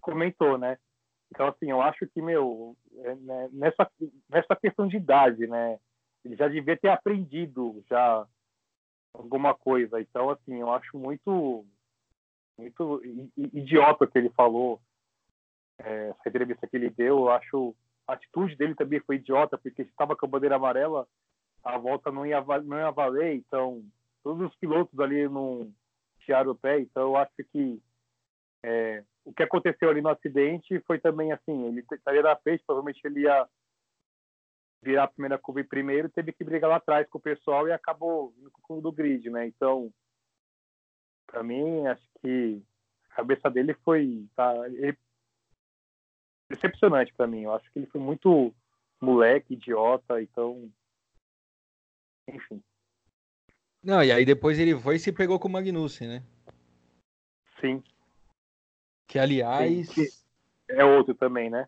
[0.00, 0.78] comentou, né?
[1.32, 3.90] Então assim, eu acho que meu é, né, nessa
[4.30, 5.80] nessa questão de idade, né?
[6.24, 8.24] Ele já devia ter aprendido já
[9.12, 10.00] alguma coisa.
[10.00, 11.66] Então assim, eu acho muito
[12.58, 13.02] muito
[13.36, 14.80] idiota que ele falou,
[15.78, 17.20] é, essa entrevista que ele deu.
[17.20, 17.74] Eu acho
[18.06, 21.06] a atitude dele também foi idiota, porque estava com a bandeira amarela,
[21.64, 23.82] a volta não ia, não ia valer, então
[24.22, 25.72] todos os pilotos ali não
[26.20, 27.80] tiraram o pé, então eu acho que
[28.64, 33.00] é, o que aconteceu ali no acidente foi também assim, ele estaria na frente, provavelmente
[33.04, 33.48] ele ia
[34.82, 38.34] virar a primeira curva primeiro, teve que brigar lá atrás com o pessoal e acabou
[38.38, 39.46] no com o do grid, né?
[39.46, 39.92] Então,
[41.32, 42.62] para mim, acho que
[43.10, 44.96] a cabeça dele foi tá, ele,
[46.50, 47.44] decepcionante para mim.
[47.44, 48.54] Eu acho que ele foi muito
[49.00, 50.70] moleque, idiota, então.
[52.28, 52.62] Enfim.
[53.82, 56.22] Não, e aí depois ele foi e se pegou com o Magnussen, né?
[57.60, 57.82] Sim.
[59.08, 59.88] Que aliás.
[59.88, 61.66] Sim, que é outro também, né?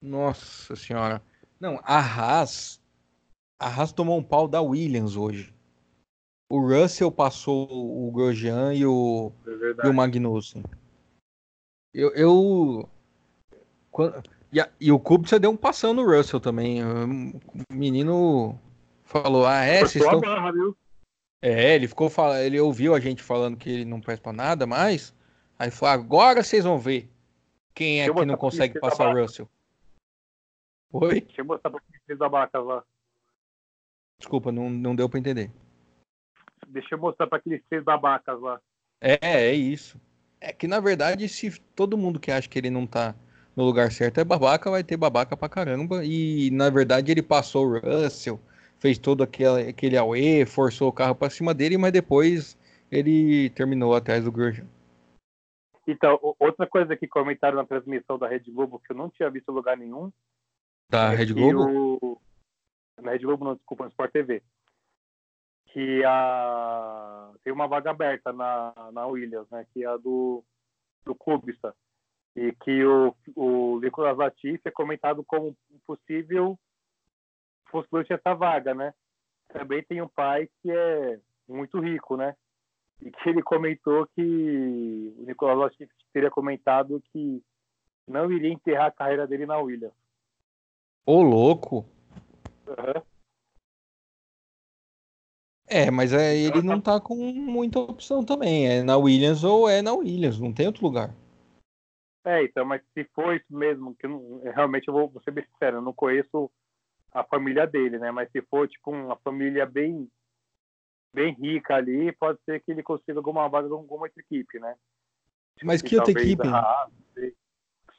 [0.00, 1.22] Nossa senhora.
[1.60, 2.82] Não, a Haas.
[3.60, 5.54] A Haas tomou um pau da Williams hoje
[6.52, 10.62] o Russell passou o Grosjean e o, é e o Magnussen.
[11.94, 12.10] Eu.
[12.10, 12.88] eu
[13.90, 16.84] quando, e, a, e, o Kubica deu um passão no Russell também.
[16.84, 17.40] O
[17.72, 18.58] menino
[19.02, 20.20] falou: Ah, é, vocês estão.
[20.20, 20.52] Barra,
[21.40, 24.66] é, ele ficou falando, ele ouviu a gente falando que ele não presta pra nada
[24.66, 25.14] mais.
[25.58, 27.10] Aí falou: Agora vocês vão ver
[27.74, 29.48] quem é que não consegue passar o Russell.
[30.92, 31.22] Oi?
[31.22, 32.84] Deixa eu mostrar pra vocês da vaca lá.
[34.18, 35.50] Desculpa, não, não deu pra entender.
[36.72, 38.60] Deixa eu mostrar para aqueles três babacas lá.
[39.00, 40.00] É, é isso.
[40.40, 43.14] É que na verdade, se todo mundo que acha que ele não tá
[43.54, 46.04] no lugar certo é babaca, vai ter babaca pra caramba.
[46.04, 48.40] E na verdade ele passou o Russell,
[48.78, 52.58] fez todo aquele, aquele auê, forçou o carro para cima dele, mas depois
[52.90, 54.66] ele terminou atrás do Grosjean.
[55.86, 59.50] Então, outra coisa que comentaram na transmissão da Rede Globo que eu não tinha visto
[59.50, 60.12] em lugar nenhum.
[60.88, 61.98] Da é Rede Globo?
[62.00, 62.20] O...
[63.00, 64.42] Na Rede Globo, não, desculpa, no Sport TV.
[65.72, 67.30] Que a...
[67.42, 69.66] tem uma vaga aberta na, na Williams, né?
[69.72, 70.44] Que é a do,
[71.04, 71.74] do Clubista.
[72.36, 75.56] E que o, o Nicolas Latifi é comentado como
[75.86, 76.58] possível
[77.70, 78.92] postulante essa vaga, né?
[79.52, 82.36] Também tem um pai que é muito rico, né?
[83.00, 87.42] E que ele comentou que o Nicolas Latifi teria comentado que
[88.06, 89.94] não iria enterrar a carreira dele na Williams.
[91.04, 91.84] Ô, louco!
[92.66, 93.11] Uhum.
[95.72, 98.68] É, mas é, ele não tá com muita opção também.
[98.68, 101.14] É na Williams ou é na Williams, não tem outro lugar.
[102.24, 105.44] É, então, mas se for isso mesmo, que não, realmente eu vou, vou ser bem
[105.44, 106.50] sincero, eu não conheço
[107.10, 108.10] a família dele, né?
[108.10, 110.08] Mas se for tipo uma família bem
[111.14, 114.74] bem rica ali, pode ser que ele consiga alguma vaga de alguma outra equipe, né?
[115.62, 116.46] Mas que outra equipe?
[116.46, 116.90] Haas,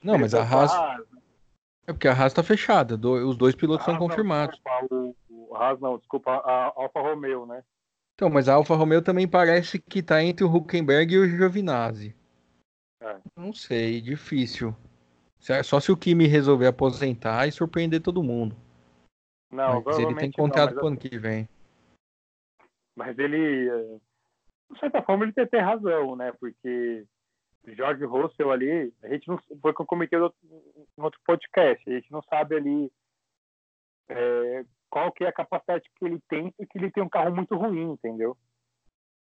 [0.03, 0.71] não, mas a Haas
[1.86, 4.59] é porque a Haas tá fechada, os dois pilotos são confirmados.
[4.65, 5.15] Não, o,
[5.55, 7.63] Haas não, desculpa, a Alfa Romeo, né?
[8.15, 12.15] Então, mas a Alfa Romeo também parece que tá entre o Huckenberg e o Giovinazzi.
[13.01, 13.17] É.
[13.35, 14.75] Não sei, difícil.
[15.63, 18.55] Só se o Kimi resolver aposentar e surpreender todo mundo.
[19.51, 21.49] Não, mas ele tem contrato pro ano que vem.
[22.95, 23.99] Mas ele, eh,
[24.71, 26.31] de certa forma, ele tem razão, né?
[26.39, 27.05] Porque
[27.67, 30.33] Jorge Russell ali, a gente não foi que eu comentei no
[30.97, 32.91] outro podcast, a gente não sabe ali
[34.09, 37.56] é, qual que é a capacidade que ele tem, porque ele tem um carro muito
[37.56, 38.38] ruim, entendeu?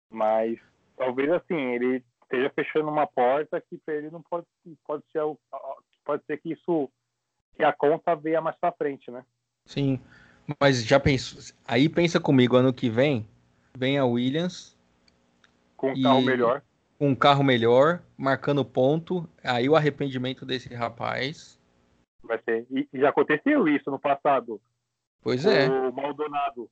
[0.09, 0.57] Mas
[0.95, 4.47] talvez assim, ele esteja fechando uma porta que para ele não pode,
[4.87, 5.19] pode ser
[6.05, 6.89] pode ser que isso
[7.57, 9.25] que a conta venha mais para frente, né?
[9.65, 9.99] Sim,
[10.61, 11.53] mas já penso.
[11.67, 13.27] Aí pensa comigo, ano que vem,
[13.77, 14.77] vem a Williams.
[15.75, 16.03] Com um e...
[16.03, 16.63] carro melhor.
[16.97, 19.27] Com um carro melhor, marcando ponto.
[19.43, 21.59] Aí o arrependimento desse rapaz.
[22.23, 22.65] Vai ser.
[22.71, 24.61] E já aconteceu isso no passado.
[25.21, 25.69] Pois é.
[25.69, 26.69] O Maldonado.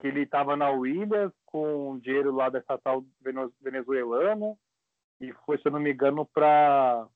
[0.00, 3.04] Que ele estava na Williams com dinheiro lá da estatal
[3.60, 4.56] venezuelana.
[5.20, 7.08] E foi, se eu não me engano, para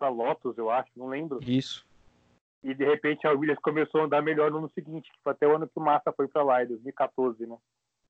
[0.00, 1.40] Lotus, eu acho, não lembro.
[1.42, 1.88] Isso
[2.62, 5.46] e de repente a Williams começou a andar melhor no ano seguinte, que foi até
[5.46, 7.56] o ano que o Massa foi para lá, em 2014, né?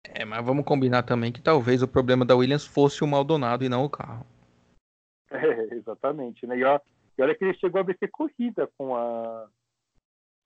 [0.05, 3.69] É, mas vamos combinar também que talvez o problema da Williams fosse o Maldonado e
[3.69, 4.27] não o carro.
[5.31, 6.57] É, exatamente, né?
[6.57, 6.81] E, ó,
[7.19, 9.47] e olha que ele chegou a vencer corrida com a.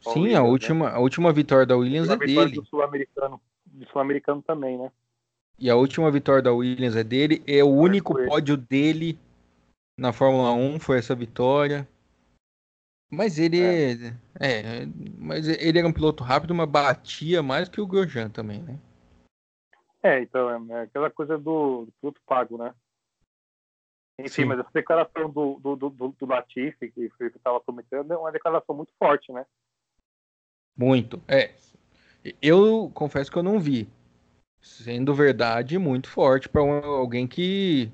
[0.03, 0.49] Sim, a, Williams, a, né?
[0.49, 0.97] última, né?
[0.97, 2.55] a última vitória da Williams é dele.
[2.55, 4.91] Do Sul-Americano, do Sul-Americano também, né?
[5.59, 7.43] E a última vitória da Williams é dele.
[7.47, 9.19] É o único pódio dele
[9.97, 11.88] na Fórmula 1 foi essa vitória.
[13.11, 13.93] Mas ele é.
[14.41, 14.87] é.
[15.19, 18.79] mas ele era um piloto rápido, mas batia mais que o Grosjean também, né?
[20.03, 22.75] É, então, é, é aquela coisa do, do piloto pago, né?
[24.19, 24.45] Enfim, Sim.
[24.47, 28.93] mas essa declaração do, do, do, do Latifi, que estava comentando, é uma declaração muito
[28.99, 29.47] forte, né?
[30.76, 31.50] Muito, é.
[32.40, 33.88] Eu confesso que eu não vi.
[34.61, 37.90] Sendo verdade, muito forte para alguém que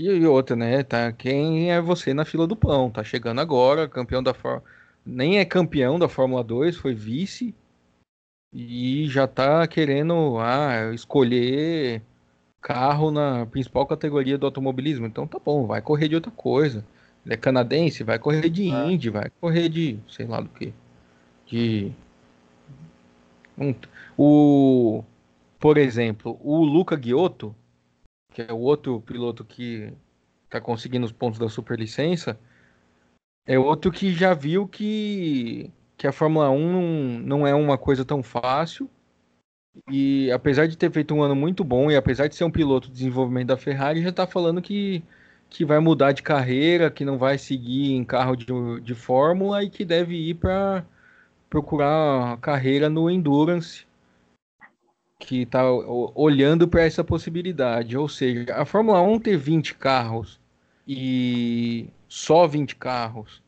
[0.00, 0.82] e, outra, né?
[0.82, 2.90] Tá, quem é você na fila do pão?
[2.90, 4.64] Tá chegando agora, campeão da Fórmula.
[5.04, 7.54] Nem é campeão da Fórmula 2, foi vice.
[8.50, 12.02] E já tá querendo ah, escolher
[12.62, 15.04] carro na principal categoria do automobilismo.
[15.06, 16.82] Então tá bom, vai correr de outra coisa.
[17.24, 18.86] Ele é canadense, vai correr de ah.
[18.90, 20.72] Indy, vai correr de sei lá do que.
[21.46, 21.92] De.
[23.60, 23.74] Um,
[24.16, 25.04] o,
[25.58, 27.54] por exemplo, o Luca Giotto
[28.32, 29.92] que é o outro piloto que
[30.44, 32.38] está conseguindo os pontos da superlicença,
[33.46, 38.04] é outro que já viu que, que a Fórmula 1 não, não é uma coisa
[38.04, 38.88] tão fácil.
[39.90, 42.88] E apesar de ter feito um ano muito bom e apesar de ser um piloto
[42.88, 45.02] de desenvolvimento da Ferrari, já está falando que,
[45.48, 48.46] que vai mudar de carreira, que não vai seguir em carro de,
[48.82, 50.84] de Fórmula e que deve ir para
[51.50, 53.84] procurar carreira no Endurance
[55.18, 55.62] que está
[56.14, 57.96] olhando para essa possibilidade.
[57.96, 60.40] Ou seja, a Fórmula 1 ter 20 carros
[60.88, 63.42] e só 20 carros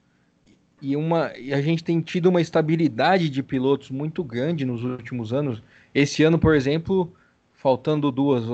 [0.83, 5.33] e, uma, e a gente tem tido uma estabilidade de pilotos muito grande nos últimos
[5.33, 5.63] anos.
[5.95, 7.13] Esse ano, por exemplo,
[7.55, 8.45] faltando duas,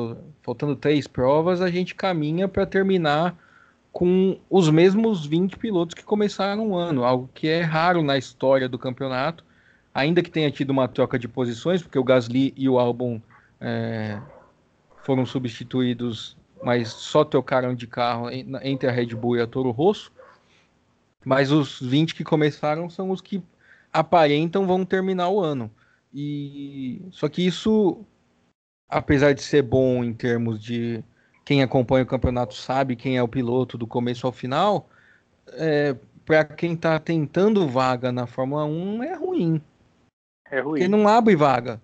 [0.42, 3.34] faltando três provas, a gente caminha para terminar
[3.98, 8.68] com os mesmos 20 pilotos que começaram o ano, algo que é raro na história
[8.68, 9.44] do campeonato
[9.92, 13.20] ainda que tenha tido uma troca de posições, porque o Gasly e o Albon
[13.60, 14.20] é,
[15.02, 18.30] foram substituídos, mas só trocaram de carro
[18.62, 20.12] entre a Red Bull e a Toro Rosso.
[21.24, 23.42] Mas os 20 que começaram são os que
[23.92, 25.68] aparentam vão terminar o ano.
[26.14, 27.98] E só que isso,
[28.88, 31.02] apesar de ser bom em termos de
[31.48, 34.86] quem acompanha o campeonato sabe quem é o piloto do começo ao final,
[35.54, 39.62] é, para quem está tentando vaga na Fórmula 1 é ruim.
[40.50, 40.80] É ruim.
[40.80, 41.80] Porque não abre vaga.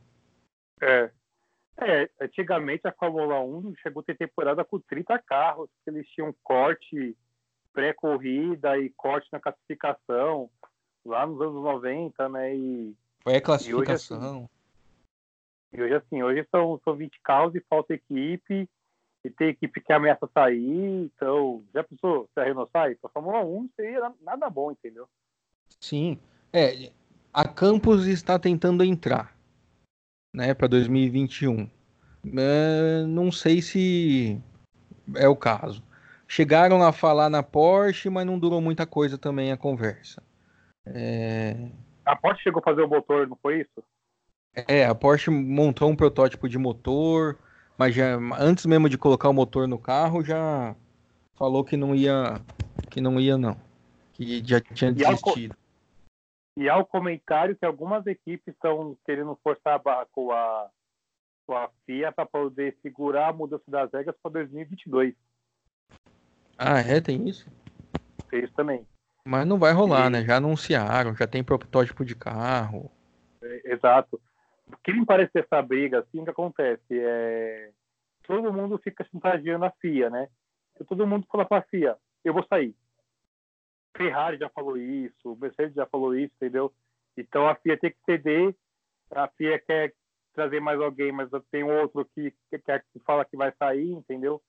[0.83, 1.11] É.
[1.79, 6.35] É, antigamente a Fórmula 1 chegou a ter temporada com 30 carros, que eles tinham
[6.43, 7.17] corte
[7.73, 10.51] pré-corrida e corte na classificação,
[11.07, 12.55] lá nos anos 90, né?
[12.55, 14.47] E, a classificação.
[15.73, 18.69] E hoje, assim, hoje são, são 20 carros e falta equipe,
[19.25, 22.95] e tem equipe que ameaça sair, então, já pensou se a Renault sai?
[22.97, 25.09] Para a Fórmula 1 não seria nada bom, entendeu?
[25.81, 26.19] Sim,
[26.53, 26.93] é,
[27.33, 29.35] a Campos está tentando entrar,
[30.33, 31.69] né, para 2021.
[32.37, 34.41] É, não sei se
[35.15, 35.83] é o caso.
[36.29, 40.23] Chegaram a falar na Porsche, mas não durou muita coisa também a conversa.
[40.87, 41.71] É...
[42.05, 43.85] A Porsche chegou a fazer o motor, não foi isso?
[44.69, 47.39] É, a Porsche montou um protótipo de motor,
[47.79, 50.75] mas já antes mesmo de colocar o motor no carro já
[51.35, 52.41] falou que não ia,
[52.91, 53.57] que não ia não,
[54.13, 55.57] que já tinha desistido.
[56.57, 60.71] E há o comentário que algumas equipes estão querendo forçar a barra com a,
[61.47, 65.15] com a FIA para poder segurar a mudança das regras para 2022.
[66.57, 67.01] Ah, é?
[67.01, 67.51] Tem isso?
[68.31, 68.87] Tem isso também.
[69.27, 70.11] Mas não vai rolar, e...
[70.11, 70.25] né?
[70.25, 72.89] Já anunciaram, já tem protótipo de carro.
[73.43, 74.21] É, exato.
[74.83, 76.83] Que me parece essa briga, assim, que acontece?
[76.91, 77.71] É...
[78.27, 80.29] Todo mundo fica chantageando a FIA, né?
[80.89, 82.75] todo mundo fala para a FIA, eu vou sair.
[83.97, 86.75] Ferrari já falou isso, Mercedes já falou isso, entendeu?
[87.17, 88.57] Então a FIA tem que ceder,
[89.11, 89.95] a FIA quer
[90.33, 94.43] trazer mais alguém, mas tem outro que, que, que fala que vai sair, entendeu?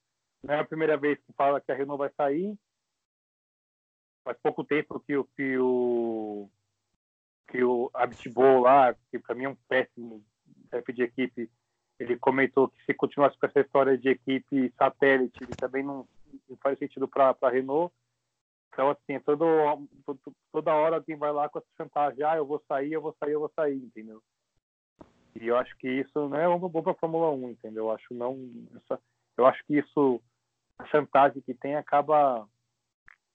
[0.44, 2.58] Não é a primeira vez que fala que a Renault vai sair.
[4.24, 6.50] Faz pouco tempo que, que o
[7.48, 10.24] que o Abitbol lá, que para mim é um péssimo
[10.70, 11.50] chefe de equipe,
[12.00, 16.08] ele comentou que se continuasse com essa história de equipe satélite, ele também não,
[16.50, 17.94] não faz sentido para a Renault.
[18.74, 19.46] Então, assim, todo,
[20.52, 23.32] toda hora alguém vai lá com essa chantagem, ah, eu vou sair, eu vou sair,
[23.32, 24.22] eu vou sair, entendeu?
[25.34, 27.86] E eu acho que isso não é bom para a Fórmula 1, entendeu?
[27.86, 28.38] Eu acho, não,
[28.76, 29.02] essa,
[29.38, 30.22] eu acho que isso
[30.78, 32.48] a chantagem que tem acaba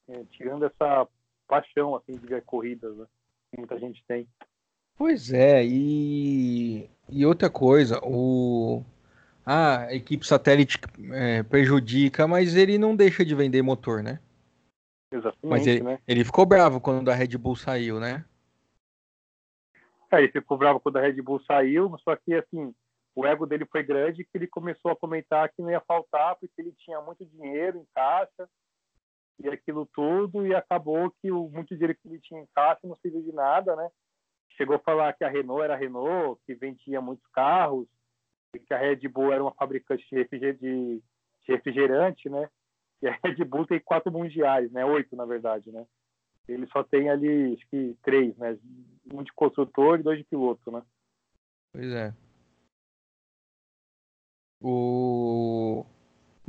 [0.09, 1.09] é, tirando essa
[1.47, 3.07] paixão assim de ver corridas né,
[3.51, 4.29] que muita gente tem.
[4.97, 8.83] Pois é, e, e outra coisa, o
[9.45, 10.79] a equipe satélite
[11.13, 14.21] é, prejudica, mas ele não deixa de vender motor, né?
[15.13, 15.99] Exatamente, mas ele, né?
[16.07, 18.25] ele ficou bravo quando a Red Bull saiu, né?
[20.13, 22.73] É, ele ficou bravo quando a Red Bull saiu, só que assim,
[23.15, 26.61] o ego dele foi grande que ele começou a comentar que não ia faltar porque
[26.61, 28.49] ele tinha muito dinheiro em caixa
[29.43, 32.97] e aquilo tudo e acabou que o muito dinheiro que ele tinha em caixa não
[32.97, 33.91] serviu de nada, né?
[34.53, 37.87] Chegou a falar que a Renault era a Renault, que vendia muitos carros
[38.55, 41.03] e que a Red Bull era uma fabricante de
[41.49, 42.49] refrigerante, né?
[43.01, 44.85] E a Red Bull tem quatro mundiais, né?
[44.85, 45.87] Oito, na verdade, né?
[46.47, 48.59] Ele só tem ali, acho que três, né?
[49.13, 50.83] Um de construtor e dois de piloto, né?
[51.73, 52.13] Pois é.
[54.61, 55.80] O...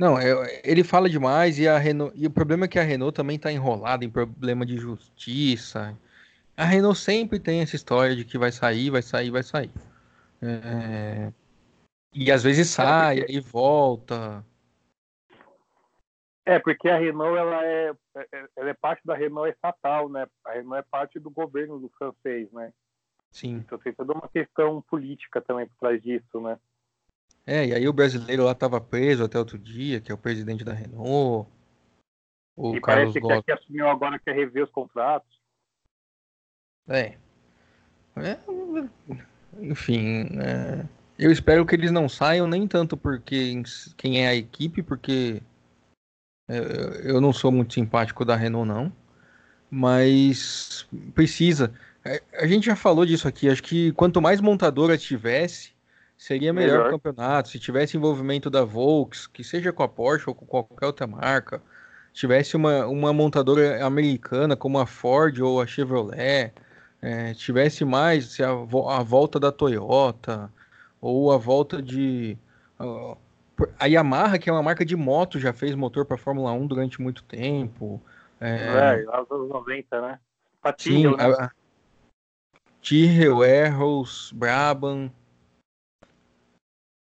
[0.02, 2.12] Não, é, ele fala demais e a Renault.
[2.16, 5.96] E o problema é que a Renault também está enrolada em problema de justiça.
[6.56, 9.70] A Renault sempre tem essa história de que vai sair, vai sair, vai sair.
[10.42, 11.32] É...
[12.12, 14.44] E às vezes é, sai e volta.
[16.44, 20.26] É, porque a Renault ela é, é, ela é parte da Renault estatal, né?
[20.44, 22.72] A Renault é parte do governo do francês, né?
[23.30, 23.62] Sim.
[23.64, 26.58] Então tem toda uma questão política também por trás disso, né?
[27.46, 30.64] É, e aí o brasileiro lá estava preso até outro dia, que é o presidente
[30.64, 31.50] da Renault.
[32.56, 35.40] O e Carlos parece que aqui assumiu agora quer rever os contratos.
[36.88, 37.16] É.
[38.16, 38.38] é
[39.60, 40.86] enfim, é,
[41.18, 43.62] eu espero que eles não saiam nem tanto porque
[43.96, 45.42] quem é a equipe, porque
[46.48, 48.92] é, eu não sou muito simpático da Renault não,
[49.70, 51.72] mas precisa.
[52.04, 53.48] É, a gente já falou disso aqui.
[53.48, 55.71] Acho que quanto mais montadora tivesse,
[56.22, 56.90] Seria melhor, melhor.
[56.92, 61.04] campeonato se tivesse envolvimento da Volks, que seja com a Porsche ou com qualquer outra
[61.04, 61.60] marca,
[62.12, 66.52] tivesse uma, uma montadora americana como a Ford ou a Chevrolet,
[67.02, 70.48] é, tivesse mais a, a volta da Toyota
[71.00, 72.38] ou a volta de
[72.78, 73.18] uh,
[73.76, 77.02] a Yamaha, que é uma marca de moto, já fez motor para Fórmula 1 durante
[77.02, 78.00] muito tempo.
[78.40, 80.20] É, é lá anos 90, né?
[80.62, 81.50] Patinho, sim, né?
[82.80, 85.10] Tyrrell, Erros, Brabham,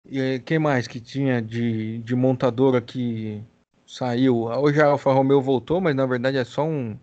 [0.05, 3.43] e quem mais que tinha de, de montadora que
[3.85, 4.43] saiu?
[4.45, 6.97] Hoje a Alfa Romeo voltou, mas na verdade é só um,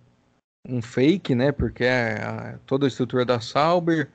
[0.68, 1.52] um fake, né?
[1.52, 4.08] Porque é a, toda a estrutura da Sauber.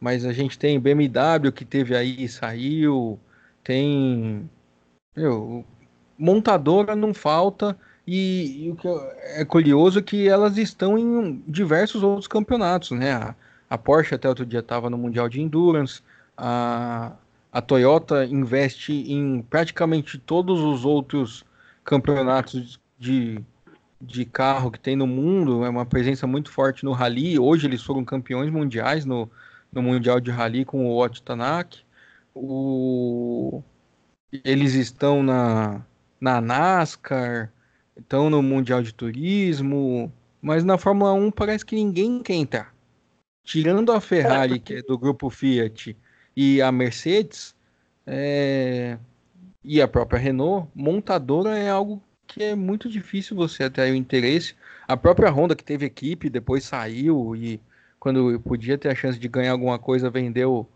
[0.00, 3.18] mas a gente tem BMW que teve aí e saiu,
[3.64, 4.48] tem.
[5.16, 5.64] Meu,
[6.18, 7.76] montadora não falta,
[8.06, 8.88] e, e, o que
[9.36, 13.12] é curioso é que elas estão em diversos outros campeonatos, né?
[13.12, 13.34] A,
[13.68, 16.02] a Porsche até outro dia estava no Mundial de Endurance,
[16.36, 17.12] a,
[17.52, 21.44] a Toyota investe em praticamente todos os outros
[21.84, 23.40] campeonatos de,
[24.00, 27.38] de carro que tem no mundo, é uma presença muito forte no Rally.
[27.38, 29.28] Hoje eles foram campeões mundiais no,
[29.72, 31.78] no Mundial de Rally com o Otto Tanak.
[32.34, 33.62] O...
[34.44, 35.84] Eles estão na,
[36.20, 37.52] na NASCAR,
[37.96, 42.74] estão no Mundial de Turismo, mas na Fórmula 1 parece que ninguém quer entrar.
[43.42, 45.96] Tirando a Ferrari, que é do grupo Fiat,
[46.40, 47.54] e a Mercedes
[48.06, 48.96] é...
[49.62, 54.54] e a própria Renault, montadora é algo que é muito difícil você atrair o interesse.
[54.88, 57.60] A própria Honda, que teve equipe, depois saiu e
[57.98, 60.66] quando podia ter a chance de ganhar alguma coisa, vendeu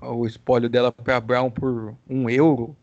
[0.00, 2.76] o espólio dela para Brown por um euro.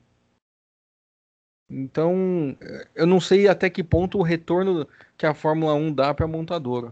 [1.70, 2.58] Então,
[2.94, 4.86] eu não sei até que ponto o retorno
[5.18, 6.92] que a Fórmula 1 dá para a montadora.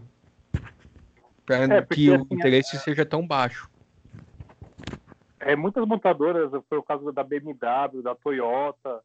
[1.44, 2.78] Para é, que assim, o interesse é...
[2.78, 3.68] seja tão baixo.
[5.46, 9.04] É, muitas montadoras, foi o caso da BMW, da Toyota,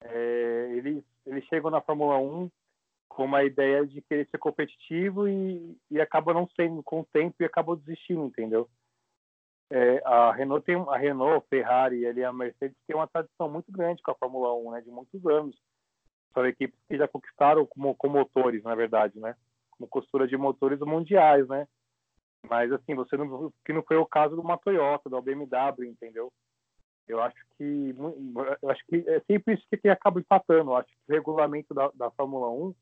[0.00, 2.50] é, eles, eles chegam na Fórmula 1
[3.08, 7.36] com uma ideia de querer ser competitivo e, e acaba não sendo com o tempo
[7.38, 8.68] e acabam desistindo, entendeu?
[9.70, 14.02] É, a Renault tem a Renault, Ferrari e a Mercedes tem uma tradição muito grande
[14.02, 15.56] com a Fórmula 1, né, de muitos anos.
[16.34, 19.36] São equipes que já conquistaram como com motores, na verdade, né?
[19.70, 21.68] Como costura de motores mundiais, né?
[22.48, 26.32] Mas assim, você não que não foi o caso de uma Toyota, da BMW, entendeu?
[27.06, 27.94] Eu acho que
[28.62, 30.70] eu acho que é sempre isso que acaba empatando.
[30.70, 32.74] Eu acho que o regulamento da, da Fórmula 1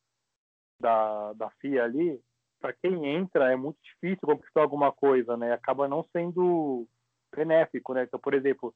[0.80, 2.20] da, da FIA ali,
[2.60, 5.52] para quem entra é muito difícil conquistar alguma coisa, né?
[5.52, 6.86] Acaba não sendo
[7.34, 8.04] benéfico, né?
[8.04, 8.74] Então, por exemplo,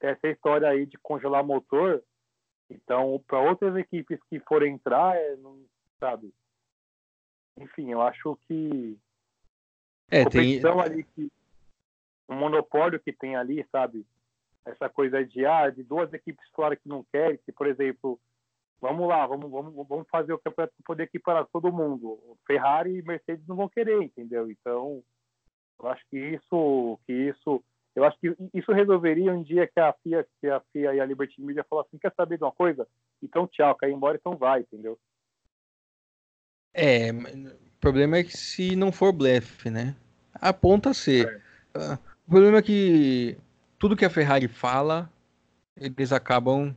[0.00, 2.02] essa história aí de congelar motor,
[2.70, 5.64] então para outras equipes que forem entrar, é, não
[5.98, 6.32] sabe.
[7.58, 8.98] Enfim, eu acho que
[10.10, 10.82] é, competição tem...
[10.82, 11.30] ali que
[12.28, 14.06] o monopólio que tem ali, sabe?
[14.64, 18.18] Essa coisa de ah, de duas equipes fora que não querem, que por exemplo,
[18.80, 22.18] vamos lá, vamos, vamos, vamos fazer o campeonato para poder equiparar todo mundo.
[22.46, 24.50] Ferrari e Mercedes não vão querer, entendeu?
[24.50, 25.02] Então,
[25.80, 27.62] eu acho que isso, que isso,
[27.94, 31.06] eu acho que isso resolveria um dia que a FIA, que a FIA e a
[31.06, 32.86] Liberty Media falassem, assim, quer saber de uma coisa?
[33.22, 34.98] Então tchau, cai embora, então vai, entendeu?
[36.72, 37.10] É,
[37.84, 39.94] problema é que se não for blefe, né?
[40.34, 41.42] Aponta a ser.
[41.74, 41.94] É.
[42.26, 43.36] O problema é que
[43.78, 45.10] tudo que a Ferrari fala,
[45.76, 46.74] eles acabam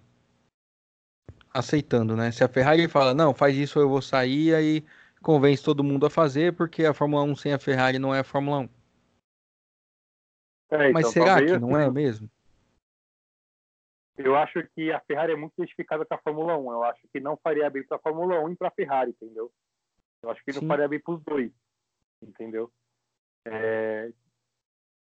[1.54, 2.32] aceitando, né?
[2.32, 4.84] Se a Ferrari fala, não, faz isso, eu vou sair, aí
[5.22, 8.26] convence todo mundo a fazer, porque a Fórmula 1 sem a Ferrari não é a
[8.26, 8.64] Fórmula 1.
[8.64, 8.68] É,
[10.76, 12.30] então, Mas será que não é mesmo?
[14.18, 16.72] Eu acho que a Ferrari é muito identificada com a Fórmula 1.
[16.72, 19.50] Eu acho que não faria bem para a Fórmula 1 e para a Ferrari, entendeu?
[20.28, 20.60] Eu acho que Sim.
[20.62, 21.52] não faria bem para os dois,
[22.22, 22.70] entendeu?
[23.46, 24.12] É...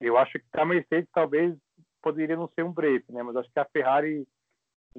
[0.01, 1.57] Eu acho que a Mercedes talvez
[2.01, 3.23] poderia não ser um break, né?
[3.23, 4.27] Mas acho que a Ferrari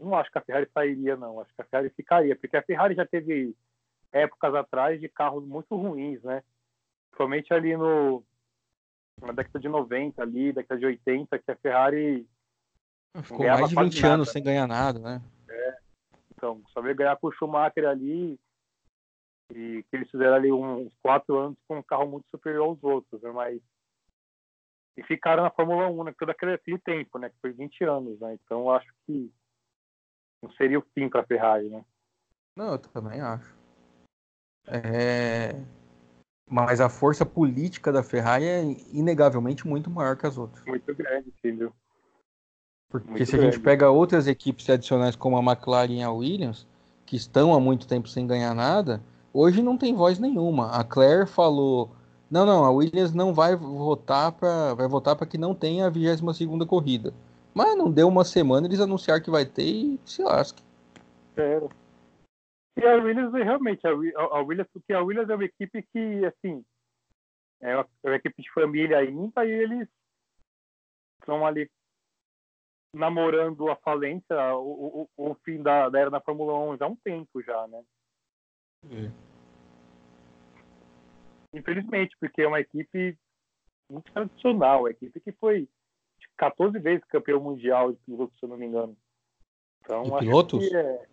[0.01, 1.41] não acho que a Ferrari sairia, não.
[1.41, 3.55] Acho que a Ferrari ficaria, porque a Ferrari já teve
[4.11, 6.43] épocas atrás de carros muito ruins, né?
[7.11, 8.25] Principalmente ali no
[9.21, 12.27] na década de 90, ali, década de 80, que a Ferrari
[13.23, 14.15] ficou mais de 20 nada.
[14.15, 15.23] anos sem ganhar nada, né?
[15.49, 15.79] É.
[16.33, 18.41] Então, só veio ganhar com o Schumacher ali
[19.51, 23.21] e que eles fizeram ali uns quatro anos com um carro muito superior aos outros,
[23.23, 23.31] né?
[23.31, 23.61] Mas
[24.97, 26.15] e ficaram na Fórmula 1, né?
[26.19, 27.29] Todo aquele tempo, né?
[27.29, 28.35] Que foi 20 anos, né?
[28.35, 29.33] Então, acho que
[30.43, 31.85] não seria o fim para a Ferrari, né?
[32.57, 33.57] Não, eu também acho.
[34.67, 35.61] É...
[36.49, 40.65] Mas a força política da Ferrari é inegavelmente muito maior que as outras.
[40.65, 41.73] Muito grande, entendeu?
[42.89, 43.49] Porque muito se grande.
[43.49, 46.69] a gente pega outras equipes adicionais como a McLaren e a Williams,
[47.05, 49.03] que estão há muito tempo sem ganhar nada,
[49.35, 50.71] hoje não tem voz nenhuma.
[50.71, 51.91] A Claire falou:
[52.31, 55.91] não, não, a Williams não vai votar para vai votar para que não tenha a
[55.91, 57.13] 22 segunda corrida.
[57.53, 60.63] Mas não deu uma semana, eles anunciaram que vai ter e se lasque.
[61.37, 61.61] É.
[62.77, 66.65] E a Williams, realmente, a, a Williams, porque a Williams é uma equipe que, assim,
[67.61, 69.89] é uma, é uma equipe de família ainda e eles
[71.21, 71.71] estão ali
[72.93, 76.89] namorando a falência, o, o, o fim da, da, era da Fórmula 1 já há
[76.89, 77.83] um tempo já, né?
[78.91, 79.11] É.
[81.53, 83.17] Infelizmente, porque é uma equipe
[83.91, 85.69] muito tradicional, uma equipe que foi
[86.37, 88.97] 14 vezes campeão mundial de pilotos, se eu não me engano.
[89.83, 90.73] Então, de pilotos?
[90.73, 91.07] É...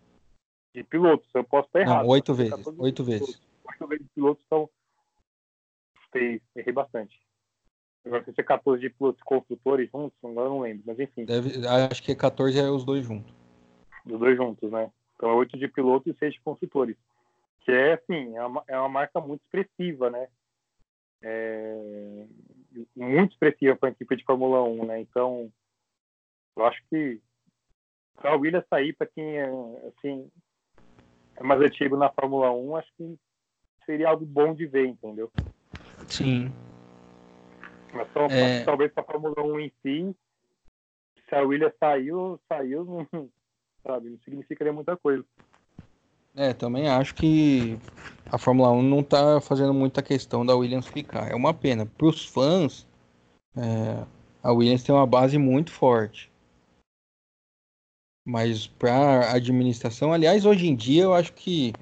[0.74, 2.02] De pilotos, eu posso estar errado.
[2.02, 2.66] Não, oito vezes.
[2.78, 3.40] Oito vezes.
[3.64, 4.70] Oito vezes de pilotos, então
[6.54, 7.20] errei bastante.
[8.04, 11.24] Agora se é 14 de pilotos construtores juntos, agora não lembro, mas enfim.
[11.24, 13.32] Deve, acho que 14 é os dois juntos.
[14.04, 14.90] Os dois juntos, né?
[15.14, 16.96] Então é 8 de pilotos e 6 de construtores.
[17.64, 20.28] Que é, assim, é uma, é uma marca muito expressiva, né?
[21.22, 22.26] É,
[22.96, 25.00] muito expressiva para a equipe de Fórmula 1, né?
[25.00, 25.52] Então,
[26.56, 27.20] eu acho que
[28.16, 29.48] para o Williams sair, para quem é,
[29.88, 30.30] assim,
[31.36, 33.18] é mais antigo na Fórmula 1, acho que
[33.86, 35.30] seria algo bom de ver, entendeu?
[36.08, 36.52] Sim.
[37.92, 38.64] Mas só, é...
[38.64, 40.16] talvez para a Fórmula 1 em si,
[41.28, 43.06] se a Williams saiu, saiu, não,
[43.82, 45.24] sabe, não significaria muita coisa.
[46.34, 47.78] É, também acho que
[48.30, 51.30] a Fórmula 1 não está fazendo muita questão da Williams ficar.
[51.30, 51.84] É uma pena.
[51.84, 52.86] Para os fãs,
[53.56, 54.04] é,
[54.42, 56.32] a Williams tem uma base muito forte.
[58.24, 61.72] Mas para a administração, aliás, hoje em dia eu acho que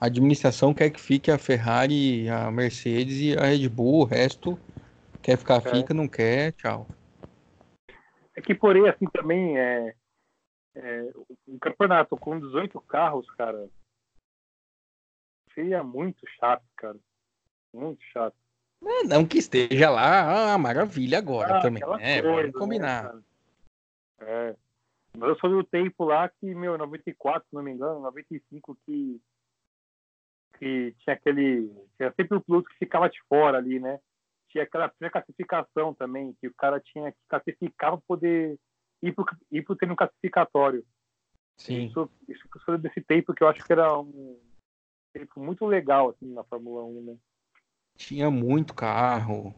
[0.00, 4.58] a administração quer que fique a Ferrari, a Mercedes e a Red Bull, o resto
[5.20, 5.60] quer ficar, é.
[5.60, 6.86] fica, não quer, tchau.
[8.34, 9.94] É que porém, assim, também é,
[10.76, 11.10] é
[11.46, 13.68] um campeonato com 18 carros, cara,
[15.54, 16.98] seria muito chato, cara.
[17.72, 18.34] Muito chato.
[18.82, 22.22] É, não que esteja lá, ah, maravilha agora ah, também, né?
[22.22, 23.14] Coisa, Vamos combinar.
[23.14, 23.22] Né,
[24.20, 24.56] é.
[25.16, 29.20] Mas eu sou do tempo lá que, meu, 94, se não me engano, 95, que,
[30.58, 31.70] que tinha aquele.
[31.96, 33.98] Tinha sempre o piloto que ficava de fora ali, né?
[34.48, 38.58] Tinha aquela tinha classificação também, que o cara tinha que classificar para poder
[39.02, 40.84] ir pro, ir pro treino classificatório.
[41.56, 41.86] Sim.
[41.86, 44.38] Isso, isso foi desse tempo que eu acho que era um
[45.12, 47.16] tempo muito legal, assim, na Fórmula 1, né?
[47.96, 49.54] Tinha muito carro.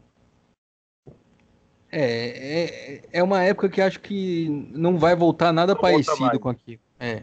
[1.90, 6.48] É, é, é uma época que acho que não vai voltar nada não parecido com
[6.48, 6.82] aquilo.
[6.98, 7.22] É.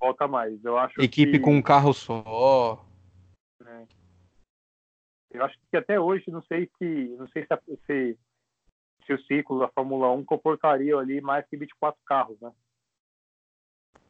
[0.00, 1.00] Volta mais, eu acho.
[1.00, 1.40] Equipe que...
[1.40, 2.84] com um carro só.
[3.66, 3.86] É.
[5.30, 8.18] Eu acho que até hoje, não sei se, não sei se, se,
[9.06, 12.50] se o ciclo da Fórmula 1 comportaria ali mais que 24 carros, né?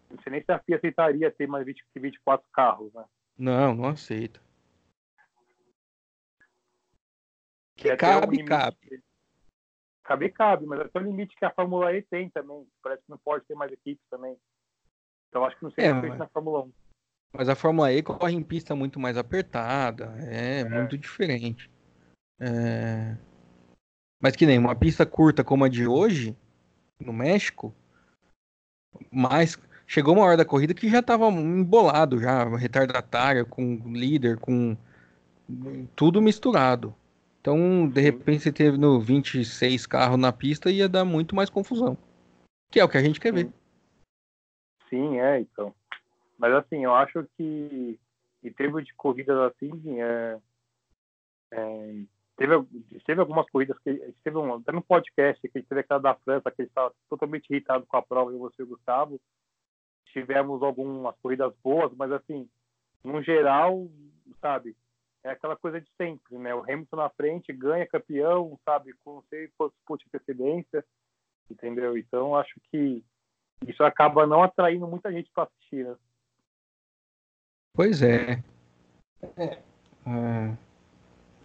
[0.08, 3.04] Não sei nem se a FIA aceitaria ter mais 20, 24 carros, né?
[3.40, 4.38] Não, não aceita.
[7.74, 9.02] Que cabe, um cabe.
[10.04, 12.68] Cabe, cabe, mas até o limite que a Fórmula E tem também.
[12.82, 14.36] Parece que não pode ter mais equipes também.
[15.28, 16.18] Então acho que não seria é, feito mas...
[16.18, 16.72] na Fórmula 1.
[17.32, 20.68] Mas a Fórmula E corre em pista muito mais apertada, é, é.
[20.68, 21.70] muito diferente.
[22.38, 23.16] É...
[24.20, 26.36] Mas que nem uma pista curta como a de hoje,
[27.00, 27.74] no México,
[29.10, 29.56] mais
[29.90, 34.76] chegou uma hora da corrida que já estava embolado já, retardatária, com líder, com
[35.96, 36.94] tudo misturado.
[37.40, 41.98] Então, de repente, você teve no 26 carros na pista ia dar muito mais confusão.
[42.70, 43.50] Que é o que a gente quer ver.
[44.88, 45.74] Sim, é, então.
[46.38, 47.98] Mas assim, eu acho que
[48.44, 50.38] em termos de corridas assim, é,
[51.50, 52.02] é,
[52.36, 52.64] teve,
[53.04, 56.62] teve algumas corridas que teve um, até no podcast que teve aquela da França que
[56.62, 59.20] ele estava totalmente irritado com a prova e você, Gustavo.
[60.12, 62.48] Tivemos algumas corridas boas, mas assim,
[63.04, 63.88] no geral,
[64.40, 64.76] sabe,
[65.22, 66.54] é aquela coisa de sempre, né?
[66.54, 69.22] O Hamilton na frente ganha campeão, sabe, com
[69.86, 70.84] pontos de precedência,
[71.50, 71.96] entendeu?
[71.96, 73.04] Então acho que
[73.66, 75.96] isso acaba não atraindo muita gente para assistir, né?
[77.74, 78.42] Pois é.
[79.36, 79.44] É.
[79.44, 80.56] é.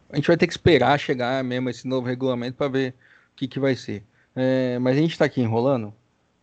[0.09, 2.93] A gente vai ter que esperar chegar mesmo esse novo regulamento para ver
[3.31, 4.03] o que, que vai ser.
[4.35, 5.93] É, mas a gente está aqui enrolando.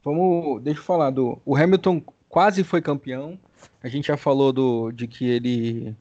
[0.05, 1.41] Vamos, deixa eu falar do.
[1.45, 3.39] O Hamilton quase foi campeão.
[3.83, 5.97] A gente já falou do, de que ele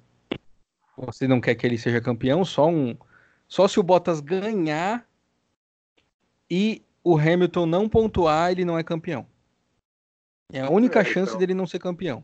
[0.96, 2.96] você não quer que ele seja campeão, só um.
[3.48, 5.06] Só se o Bottas ganhar
[6.50, 9.26] e o Hamilton não pontuar, ele não é campeão.
[10.54, 11.40] É a única é, chance então...
[11.40, 12.24] dele não ser campeão.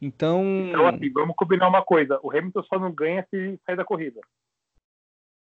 [0.00, 0.44] Então.
[0.68, 4.20] Então, assim, vamos combinar uma coisa: o Hamilton só não ganha se sair da corrida.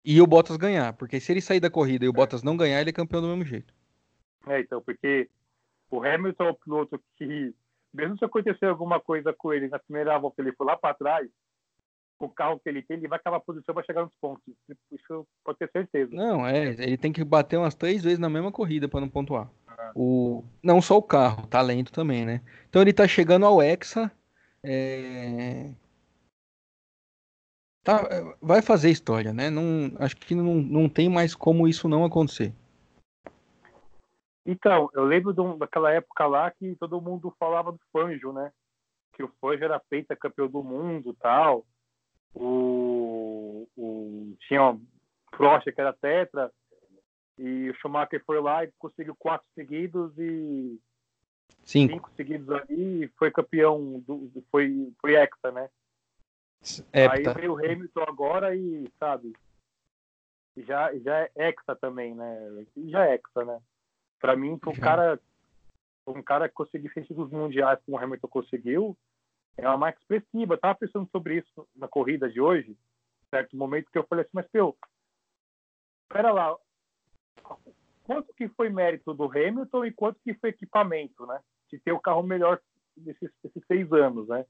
[0.05, 2.15] E o Bottas ganhar, porque se ele sair da corrida e o é.
[2.15, 3.73] Bottas não ganhar, ele é campeão do mesmo jeito.
[4.47, 5.29] É, então, porque
[5.91, 7.55] o Hamilton é o piloto que,
[7.93, 11.29] mesmo se acontecer alguma coisa com ele na primeira volta, ele for lá para trás,
[12.19, 14.43] o carro que ele tem, ele vai acabar a posição para chegar nos pontos.
[14.91, 16.15] Isso pode ter certeza.
[16.15, 19.51] Não, é, ele tem que bater umas três vezes na mesma corrida para não pontuar.
[19.67, 19.93] Ah.
[19.95, 22.41] O, não só o carro, talento também, né?
[22.69, 24.11] Então ele tá chegando ao Hexa.
[24.63, 25.71] É...
[27.83, 28.09] Tá,
[28.41, 29.51] vai fazer história, né?
[29.51, 32.55] Não, acho que não, não tem mais como isso não acontecer.
[34.47, 38.53] Então, eu lembro de, daquela época lá que todo mundo falava do Fanjo, né?
[39.13, 41.65] Que o Fanjo era feita campeão do mundo tal
[42.35, 44.81] o, o tinha o
[45.31, 46.53] Prost que era tetra
[47.39, 50.81] e o Schumacher foi lá e conseguiu quatro seguidos e
[51.65, 55.71] cinco, cinco seguidos ali e foi campeão do, foi foi hexa né
[56.93, 57.31] Hepta.
[57.31, 59.33] aí veio o Hamilton agora e sabe
[60.57, 62.65] já, já é hexa também, né?
[62.77, 63.61] Já é hexa, né?
[64.21, 65.21] Para mim, um cara,
[66.07, 68.97] um cara que conseguir títulos mundiais como o Hamilton conseguiu,
[69.57, 70.55] é uma marca expressiva.
[70.55, 72.77] Eu tava pensando sobre isso na corrida de hoje,
[73.31, 74.77] certo momento que eu falei assim, mas, pô,
[76.09, 76.57] pera lá,
[78.05, 81.41] quanto que foi mérito do Hamilton e quanto que foi equipamento, né?
[81.71, 82.61] De ter o carro melhor
[82.97, 84.47] nesses, nesses seis anos, né?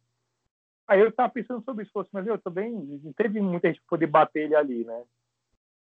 [0.87, 4.07] Aí eu estava pensando sobre isso, fosse, mas eu também não teve muita gente poder
[4.07, 5.05] bater ele ali, né?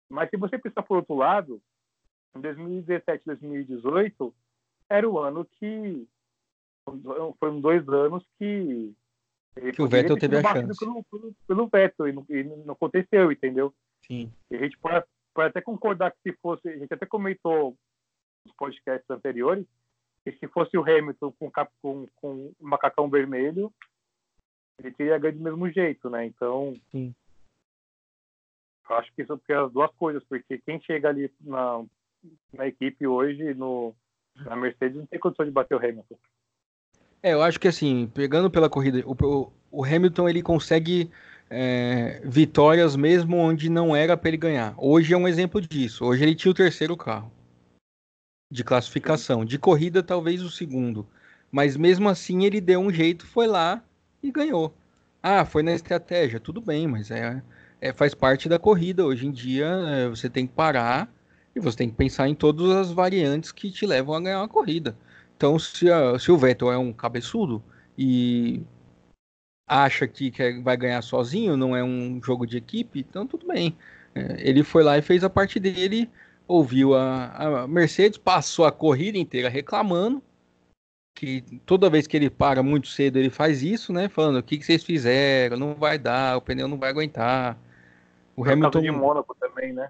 [0.10, 1.62] Mas se você pensar por outro lado,
[2.36, 4.34] em 2017, 2018
[4.90, 6.08] era o ano que
[7.40, 8.94] foram dois anos que
[9.74, 13.32] que o Vettel teve a chance pelo, pelo, pelo Vettel e não, e não, aconteceu,
[13.32, 13.74] entendeu?
[14.06, 14.32] Sim.
[14.50, 17.76] E a gente pode, pode até concordar que se fosse, a gente até comentou
[18.46, 19.66] nos podcasts anteriores,
[20.24, 21.52] que se fosse o Hamilton com,
[21.82, 23.74] com, com o macacão vermelho,
[24.80, 26.26] ele teria ganho do mesmo jeito, né?
[26.26, 27.14] Então, Sim.
[28.90, 31.84] eu acho que isso é as duas coisas, porque quem chega ali na,
[32.54, 33.94] na equipe hoje, no,
[34.36, 36.18] na Mercedes, não tem condição de bater o Hamilton.
[37.22, 41.10] É, eu acho que assim, pegando pela corrida, o, o Hamilton ele consegue
[41.50, 44.74] é, vitórias mesmo onde não era para ele ganhar.
[44.78, 46.06] Hoje é um exemplo disso.
[46.06, 47.32] Hoje ele tinha o terceiro carro
[48.52, 49.46] de classificação.
[49.46, 51.08] De corrida, talvez o segundo.
[51.52, 53.84] Mas mesmo assim ele deu um jeito, foi lá
[54.22, 54.74] e ganhou.
[55.22, 57.42] Ah, foi na estratégia, tudo bem, mas é,
[57.82, 59.06] é faz parte da corrida.
[59.06, 61.12] Hoje em dia é, você tem que parar
[61.60, 64.48] e você tem que pensar em todas as variantes que te levam a ganhar uma
[64.48, 64.98] corrida.
[65.38, 67.64] Então, se, a, se o Vettel é um cabeçudo
[67.98, 68.62] e
[69.68, 73.78] acha que quer, vai ganhar sozinho, não é um jogo de equipe, então tudo bem.
[74.16, 76.10] É, ele foi lá e fez a parte dele,
[76.48, 80.22] ouviu a, a Mercedes, passou a corrida inteira reclamando,
[81.16, 84.10] que toda vez que ele para muito cedo ele faz isso, né?
[84.10, 87.58] Falando o que, que vocês fizeram, não vai dar, o pneu não vai aguentar.
[88.36, 89.90] O Hamilton de Mônaco também, né?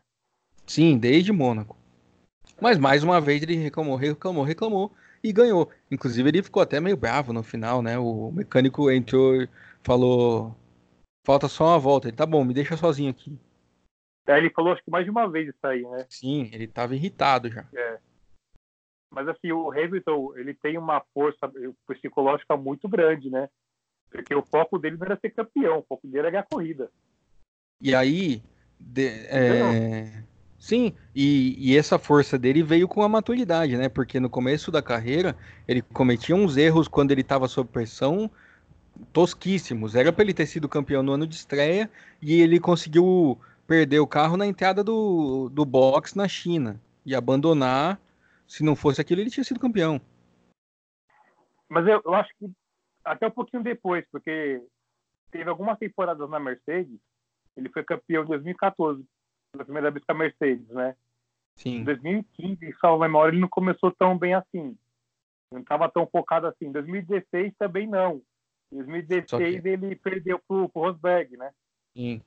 [0.70, 1.76] Sim, desde Mônaco.
[2.62, 4.94] Mas mais uma vez ele reclamou, reclamou, reclamou
[5.24, 5.72] e ganhou.
[5.90, 7.98] Inclusive ele ficou até meio bravo no final, né?
[7.98, 9.48] O mecânico entrou,
[9.82, 10.56] falou,
[11.26, 12.08] falta só uma volta.
[12.08, 13.36] Ele tá bom, me deixa sozinho aqui.
[14.28, 16.06] É, ele falou acho que mais de uma vez isso aí, né?
[16.08, 17.68] Sim, ele tava irritado já.
[17.74, 18.00] É.
[19.10, 21.52] Mas assim, o Hamilton, ele tem uma força
[21.88, 23.50] psicológica muito grande, né?
[24.12, 26.92] Porque o foco dele não era ser campeão, o foco dele era ganhar corrida.
[27.82, 28.44] E aí,
[28.80, 30.29] de, é...
[30.60, 33.90] sim, e, e, essa força dele veio com a maturidade, né?
[33.90, 35.36] Porque no começo da carreira,
[35.68, 38.30] ele cometia uns erros quando ele estava sob pressão
[39.14, 39.96] tosquíssimos.
[39.96, 41.90] Era para ele ter sido campeão no ano de estreia
[42.22, 48.00] e ele conseguiu perder o carro na entrada do, do box na China e abandonar
[48.50, 50.02] se não fosse aquilo, ele tinha sido campeão.
[51.70, 52.52] Mas eu, eu acho que
[53.06, 54.60] até um pouquinho depois, porque
[55.30, 57.00] teve algumas temporadas na Mercedes,
[57.56, 59.06] ele foi campeão em 2014,
[59.52, 60.96] pela primeira vez com a Mercedes, né?
[61.56, 61.78] Sim.
[61.78, 64.78] Em 2015, salvo memória, ele não começou tão bem assim.
[65.52, 66.68] Não estava tão focado assim.
[66.68, 68.22] Em 2016 também não.
[68.72, 69.68] Em 2016 que...
[69.68, 71.52] ele perdeu pro, pro Rosberg, né?
[71.96, 72.22] Sim.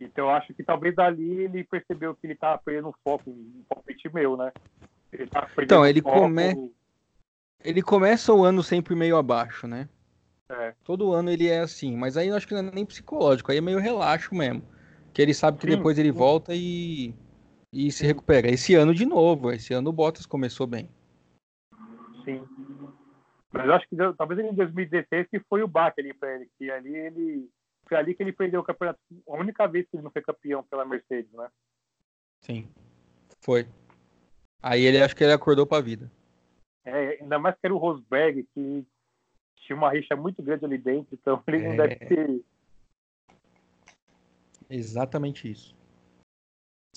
[0.00, 3.64] Então eu acho que talvez ali ele percebeu que ele estava perdendo um foco, um
[3.68, 4.52] palpite meu, né?
[5.12, 6.72] Ele então, ele, come...
[7.62, 9.88] ele começa o ano sempre meio abaixo, né?
[10.48, 10.74] É.
[10.82, 13.58] Todo ano ele é assim, mas aí eu acho que não é nem psicológico, aí
[13.58, 14.62] é meio relaxo mesmo.
[15.14, 17.14] Que ele sabe que depois ele volta e,
[17.72, 18.48] e se recupera.
[18.48, 20.90] Esse ano de novo, esse ano o Bottas começou bem.
[22.24, 22.44] Sim.
[23.52, 26.68] Mas eu acho que talvez em 2016 que foi o baque ali para ele, que
[26.70, 27.48] ali ele
[27.88, 28.98] foi ali que ele perdeu o campeonato,
[29.28, 31.48] a única vez que ele não foi campeão pela Mercedes, né?
[32.40, 32.68] Sim.
[33.40, 33.66] Foi.
[34.62, 36.10] Aí ele acho que ele acordou para a vida.
[36.84, 38.84] É, ainda mais que era o Rosberg, que
[39.56, 41.68] tinha uma rixa muito grande ali dentro, então ele é...
[41.68, 42.44] não deve ter.
[44.74, 45.76] Exatamente isso.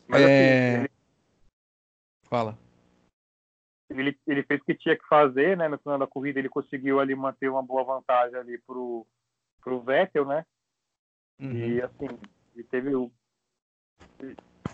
[0.07, 0.25] Mas é...
[0.25, 0.91] assim, ele...
[2.23, 2.57] Fala.
[3.89, 5.67] Ele, ele fez o que tinha que fazer, né?
[5.67, 9.05] No final da corrida ele conseguiu ali manter uma boa vantagem ali pro,
[9.61, 10.45] pro Vettel, né?
[11.39, 11.53] Uhum.
[11.53, 12.07] E assim,
[12.55, 13.11] ele teve o.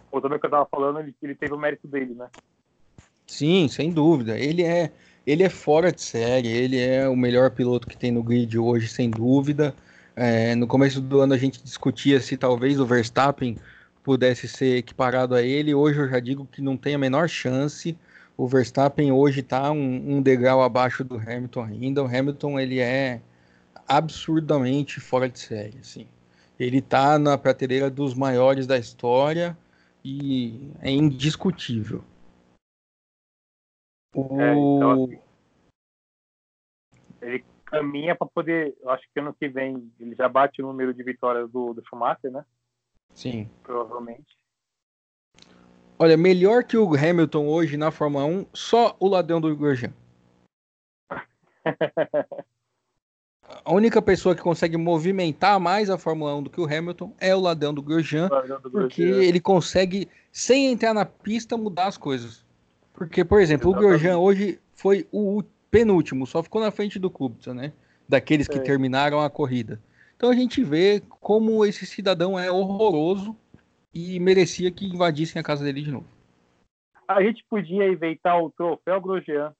[0.09, 2.29] Voltando ao que eu tava falando, ele, ele teve o mérito dele, né?
[3.27, 4.39] Sim, sem dúvida.
[4.39, 4.91] Ele é,
[5.27, 8.87] ele é fora de série, ele é o melhor piloto que tem no grid hoje,
[8.87, 9.75] sem dúvida.
[10.15, 13.57] É, no começo do ano a gente discutia se talvez o Verstappen
[14.03, 15.73] pudesse ser equiparado a ele.
[15.73, 17.97] Hoje eu já digo que não tem a menor chance.
[18.37, 22.03] O Verstappen hoje está um, um, degrau abaixo do Hamilton ainda.
[22.03, 23.21] O Hamilton ele é
[23.87, 25.77] absurdamente fora de série.
[25.79, 26.07] Assim.
[26.59, 29.57] Ele está na prateleira dos maiores da história
[30.03, 32.03] e é indiscutível.
[34.15, 34.39] O...
[34.39, 35.19] É, então, assim,
[37.21, 38.75] ele caminha para poder.
[38.81, 41.83] Eu acho que ano que vem ele já bate o número de vitórias do, do
[41.85, 42.45] Schumacher, né?
[43.13, 43.49] Sim.
[43.63, 44.37] Provavelmente.
[45.97, 49.93] Olha, melhor que o Hamilton hoje na Fórmula 1, só o ladrão do Grosjean.
[53.63, 57.35] a única pessoa que consegue movimentar mais a Fórmula 1 do que o Hamilton é
[57.35, 58.29] o ladrão do Grosjean,
[58.71, 62.45] porque ele consegue, sem entrar na pista, mudar as coisas.
[62.91, 63.85] Porque, por exemplo, Exatamente.
[63.85, 65.43] o Grosjean hoje foi o
[65.73, 67.73] penúltimo, só ficou na frente do Kubica, né?
[68.07, 68.61] Daqueles que é.
[68.61, 69.81] terminaram a corrida.
[70.15, 73.35] Então a gente vê como esse cidadão é horroroso
[73.91, 76.07] e merecia que invadissem a casa dele de novo.
[77.07, 79.51] A gente podia inventar o troféu Grosjean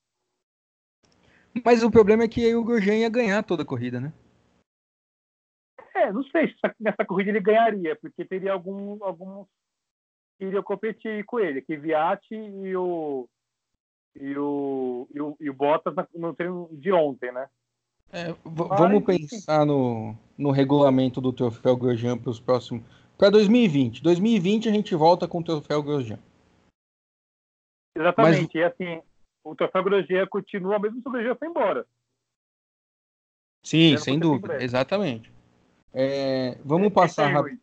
[1.64, 4.12] mas o problema é que aí o Grosjean ia ganhar toda a corrida, né?
[5.94, 9.46] É, não sei se nessa corrida ele ganharia, porque teria algum, alguns
[10.40, 13.28] que iriam competir com ele, que Viatti e o
[14.16, 17.48] e o, e o, e o Bottas no treino de ontem, né?
[18.12, 22.84] É, vamos pensar no, no regulamento do troféu Grosjean para os próximos.
[23.18, 24.04] Para 2020.
[24.04, 26.20] 2020 a gente volta com o troféu Grosjean.
[27.98, 28.52] Exatamente.
[28.54, 28.56] Mas...
[28.56, 29.02] E assim,
[29.44, 31.88] o troféu Grosjean continua, mesmo se o Grosjean foi embora.
[33.66, 35.32] Sim, sem dúvida, exatamente.
[35.94, 37.58] É, vamos, é, passar rap...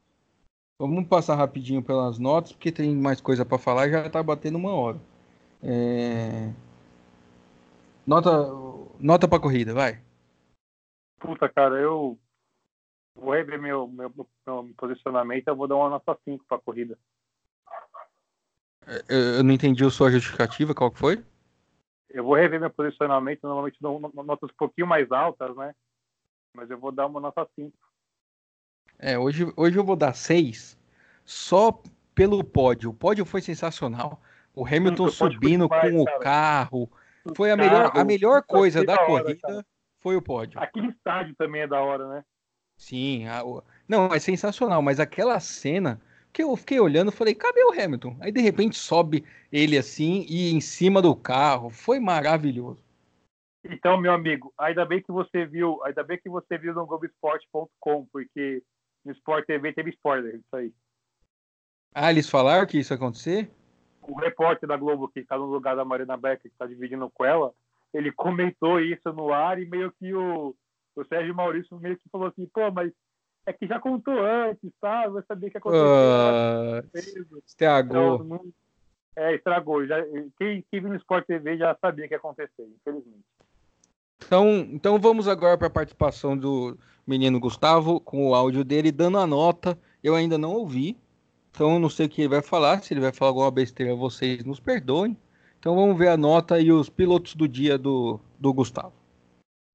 [0.80, 4.57] vamos passar rapidinho pelas notas, porque tem mais coisa para falar e já está batendo
[4.57, 5.01] uma hora.
[5.62, 6.52] É...
[8.06, 8.30] Nota,
[8.98, 10.02] nota para corrida, vai.
[11.18, 12.18] Puta, cara, eu
[13.14, 14.11] vou rever meu, meu,
[14.46, 16.98] meu posicionamento, eu vou dar uma nota 5 para corrida.
[18.86, 21.24] É, eu não entendi a sua justificativa, qual que foi?
[22.08, 25.74] Eu vou rever meu posicionamento, normalmente dou notas um pouquinho mais altas, né?
[26.56, 27.76] Mas eu vou dar uma nota 5.
[28.98, 30.76] É, hoje, hoje eu vou dar 6
[31.24, 31.80] só
[32.14, 32.90] pelo pódio.
[32.90, 34.20] O pódio foi sensacional.
[34.61, 36.92] O Hamilton subindo demais, com o carro.
[37.34, 39.66] Foi a melhor, a melhor coisa da, da hora, corrida cara.
[40.00, 40.61] foi o pódio.
[40.61, 42.24] Aquele estádio também é da hora, né?
[42.76, 43.42] Sim, a,
[43.88, 45.98] não, é sensacional, mas aquela cena
[46.30, 48.18] que eu fiquei olhando e falei, cadê o Hamilton?
[48.20, 51.70] Aí de repente sobe ele assim e em cima do carro.
[51.70, 52.84] Foi maravilhoso.
[53.64, 58.06] Então, meu amigo, ainda bem que você viu, ainda bem que você viu no Globoesporte.com,
[58.12, 58.62] porque
[59.06, 60.70] no Sport TV teve spoiler isso aí.
[61.94, 63.50] Ah, eles falaram que isso ia acontecer?
[64.03, 67.24] O repórter da Globo que está no lugar da Marina Becker, que está dividindo com
[67.24, 67.53] ela,
[67.92, 70.55] ele comentou isso no ar e meio que o,
[70.96, 72.92] o Sérgio Maurício meio que falou assim, pô, mas
[73.46, 75.09] é que já contou antes, tá?
[75.09, 75.86] Vai saber que aconteceu.
[75.86, 78.22] Uh, estragou.
[78.24, 78.53] Então,
[79.16, 79.86] é, estragou.
[79.86, 79.96] Já,
[80.38, 83.24] quem, quem viu no Sport TV já sabia que ia acontecer, infelizmente.
[84.24, 89.18] Então, então vamos agora para a participação do menino Gustavo com o áudio dele dando
[89.18, 89.78] a nota.
[90.03, 90.96] Eu ainda não ouvi,
[91.61, 92.82] então eu não sei o que ele vai falar.
[92.82, 95.14] Se ele vai falar alguma besteira, vocês nos perdoem.
[95.58, 98.94] Então vamos ver a nota e os pilotos do dia do, do Gustavo.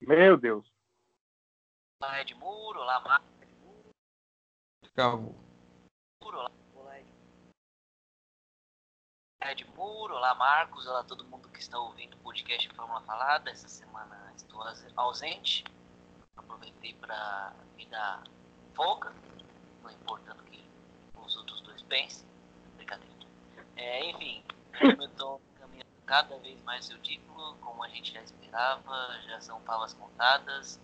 [0.02, 0.66] Meu Deus.
[2.04, 3.24] Red Muro, Lamar,
[4.96, 5.36] Travou.
[6.24, 6.50] Olá,
[9.44, 13.52] Ed Muro, olá Marcos, olá todo mundo que está ouvindo o podcast Fórmula Falada.
[13.52, 14.60] Essa semana estou
[14.96, 15.64] ausente.
[16.36, 18.24] Aproveitei para me dar
[18.74, 19.14] folga,
[19.84, 20.65] não importando que
[21.88, 22.26] pensem.
[22.76, 23.14] Brincadeira.
[23.76, 29.42] É, enfim, Hamilton caminhando cada vez mais seu título, como a gente já esperava, já
[29.42, 30.80] são palavras contadas.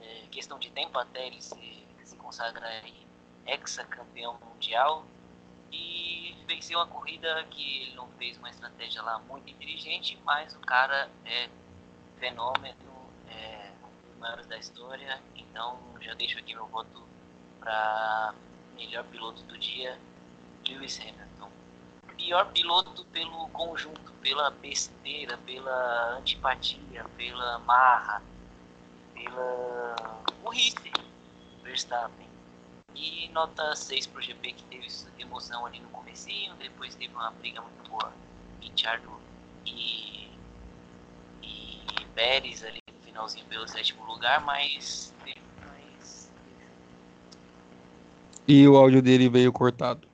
[0.00, 3.06] É, questão de tempo até ele se, se consagrar aí
[3.46, 5.04] ex-campeão mundial
[5.72, 10.60] e venceu uma corrida que ele não fez uma estratégia lá muito inteligente, mas o
[10.60, 11.48] cara é
[12.18, 12.76] fenômeno,
[13.28, 17.06] é um dos maiores da história, então já deixo aqui meu voto
[17.60, 18.34] para
[18.74, 19.98] melhor piloto do dia,
[20.68, 21.48] Lewis Hamilton.
[22.16, 28.22] Pior piloto pelo conjunto, pela besteira, pela antipatia, pela marra,
[29.14, 29.94] pela
[30.42, 30.92] burrice,
[31.62, 32.28] Verstappen
[32.98, 34.88] e nota 6 pro GP que teve
[35.18, 38.12] emoção ali no comecinho, depois teve uma briga muito boa.
[38.60, 39.20] Richardo
[39.64, 40.28] e,
[41.42, 45.14] e Pérez ali no finalzinho pelo sétimo lugar, mas.
[48.46, 50.07] E o áudio dele veio cortado.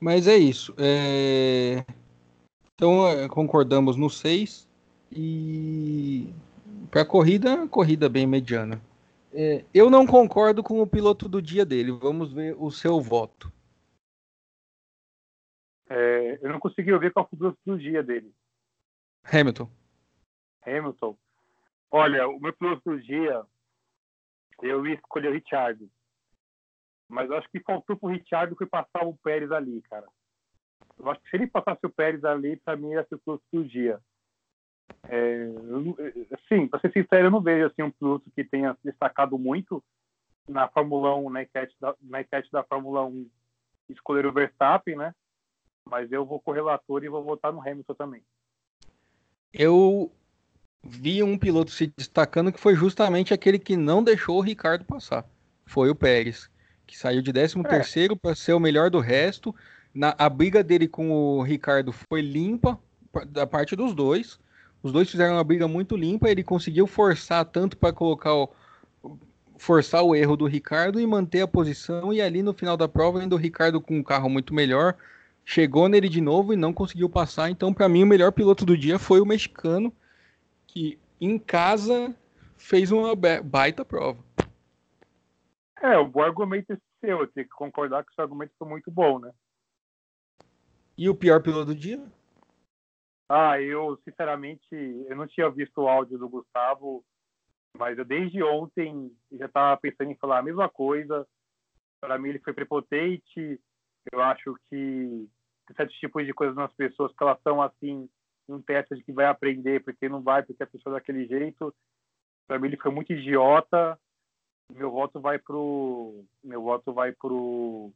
[0.00, 0.74] Mas é isso.
[0.78, 1.84] É...
[2.74, 4.68] Então é, concordamos no 6
[5.10, 6.32] e
[6.90, 8.80] para corrida, corrida bem mediana.
[9.32, 11.92] É, eu não concordo com o piloto do dia dele.
[11.92, 13.52] Vamos ver o seu voto.
[15.90, 18.32] É, eu não consegui ouvir qual foi o piloto do dia dele.
[19.24, 19.70] Hamilton.
[20.64, 21.16] Hamilton.
[21.90, 23.42] Olha, o meu piloto do dia,
[24.62, 25.90] eu ia escolher o Richard.
[27.08, 30.06] Mas eu acho que faltou pro Richard que passar o Pérez ali, cara.
[30.98, 33.44] Eu acho que se ele passasse o Pérez ali, para mim ia ser o piloto
[33.52, 34.00] do dia.
[35.04, 35.46] É,
[36.48, 39.82] sim, para ser sincero, eu não vejo assim, um piloto que tenha destacado muito
[40.48, 43.28] na Fórmula 1, na enquete da, na enquete da Fórmula 1,
[43.90, 45.14] escolher o Verstappen, né?
[45.88, 48.22] mas eu vou com o relator e vou votar no Hamilton também.
[49.52, 50.12] Eu
[50.84, 55.24] vi um piloto se destacando que foi justamente aquele que não deixou o Ricardo passar.
[55.66, 56.50] Foi o Pérez,
[56.88, 59.54] que saiu de 13 terceiro para ser o melhor do resto.
[59.94, 62.78] Na, a briga dele com o Ricardo foi limpa
[63.28, 64.40] da parte dos dois.
[64.82, 66.30] Os dois fizeram uma briga muito limpa.
[66.30, 68.50] Ele conseguiu forçar tanto para colocar o,
[69.58, 72.10] forçar o erro do Ricardo e manter a posição.
[72.10, 74.96] E ali no final da prova, ainda o Ricardo com um carro muito melhor,
[75.44, 77.50] chegou nele de novo e não conseguiu passar.
[77.50, 79.92] Então, para mim, o melhor piloto do dia foi o mexicano,
[80.66, 82.14] que em casa
[82.56, 84.27] fez uma baita prova.
[85.80, 88.90] É, o bom argumento é seu, eu tenho que concordar que esse argumento foi muito
[88.90, 89.32] bom, né?
[90.96, 92.04] E o pior piloto do dia?
[93.28, 97.04] Ah, eu, sinceramente, eu não tinha visto o áudio do Gustavo,
[97.76, 101.26] mas eu desde ontem já estava pensando em falar a mesma coisa.
[102.00, 103.60] Para mim ele foi prepotente.
[104.10, 105.28] Eu acho que
[105.76, 108.08] certos tipos de coisas nas pessoas que elas são assim,
[108.48, 111.74] um teste de que vai aprender, porque não vai, porque a pessoa é daquele jeito.
[112.46, 113.98] Para mim ele foi muito idiota.
[114.72, 117.92] Meu voto vai pro meu voto vai pro,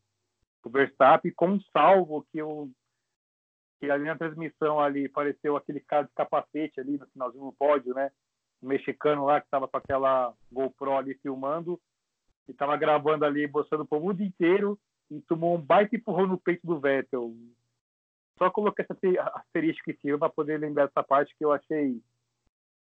[0.62, 2.70] pro Verstappen com um salvo que eu
[3.78, 7.92] que ali na transmissão ali apareceu aquele cara de capacete ali no finalzinho do pódio,
[7.92, 8.12] né?
[8.62, 11.80] O mexicano lá que estava com aquela GoPro ali filmando
[12.48, 14.78] e estava gravando ali, mostrando para o mundo inteiro
[15.10, 17.34] e tomou um baita empurrão no peito do Vettel.
[18.38, 18.96] Só coloquei essa
[19.34, 22.00] asterisco em cima para poder lembrar essa parte que eu achei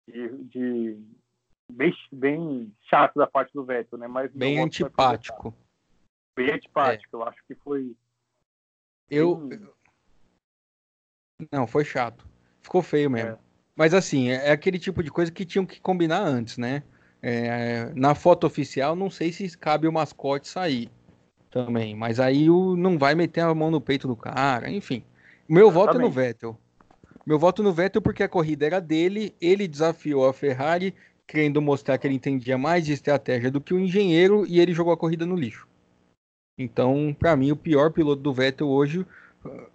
[0.07, 1.07] de, de
[1.69, 4.07] bem, bem chato da parte do Vettel, né?
[4.07, 5.53] Mas bem antipático.
[6.35, 7.19] Bem antipático, é.
[7.19, 7.95] eu acho que foi.
[9.09, 9.49] Eu.
[11.51, 12.27] Não, foi chato.
[12.61, 13.31] Ficou feio mesmo.
[13.31, 13.37] É.
[13.75, 16.83] Mas assim, é, é aquele tipo de coisa que tinham que combinar antes, né?
[17.21, 20.89] É, na foto oficial, não sei se cabe o mascote sair
[21.49, 21.95] também.
[21.95, 25.03] Mas aí o, não vai meter a mão no peito do cara, enfim.
[25.47, 26.57] Meu voto é no Vettel.
[27.25, 30.95] Meu voto no Vettel porque a corrida era dele, ele desafiou a Ferrari,
[31.29, 34.91] querendo mostrar que ele entendia mais de estratégia do que o engenheiro, e ele jogou
[34.91, 35.67] a corrida no lixo.
[36.57, 39.05] Então, para mim, o pior piloto do Vettel hoje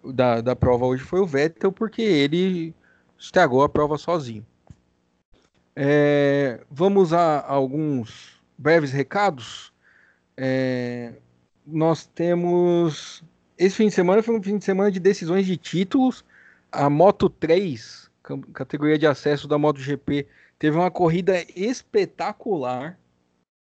[0.05, 2.74] da, da prova hoje foi o Vettel, porque ele
[3.16, 4.44] estragou a prova sozinho.
[5.76, 9.72] É, vamos a, alguns breves recados.
[10.36, 11.12] É,
[11.64, 13.22] nós temos.
[13.57, 16.24] Esse fim de semana foi um fim de semana de decisões de títulos.
[16.72, 18.11] A Moto 3,
[18.52, 20.26] categoria de acesso da MotoGP,
[20.59, 22.98] teve uma corrida espetacular,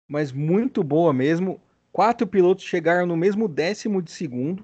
[0.07, 1.59] mas muito boa mesmo.
[1.91, 4.63] Quatro pilotos chegaram no mesmo décimo de segundo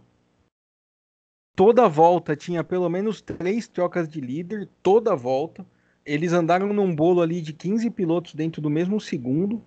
[1.55, 5.65] toda volta tinha pelo menos três trocas de líder, toda volta.
[6.05, 9.61] Eles andaram num bolo ali de 15 pilotos dentro do mesmo segundo.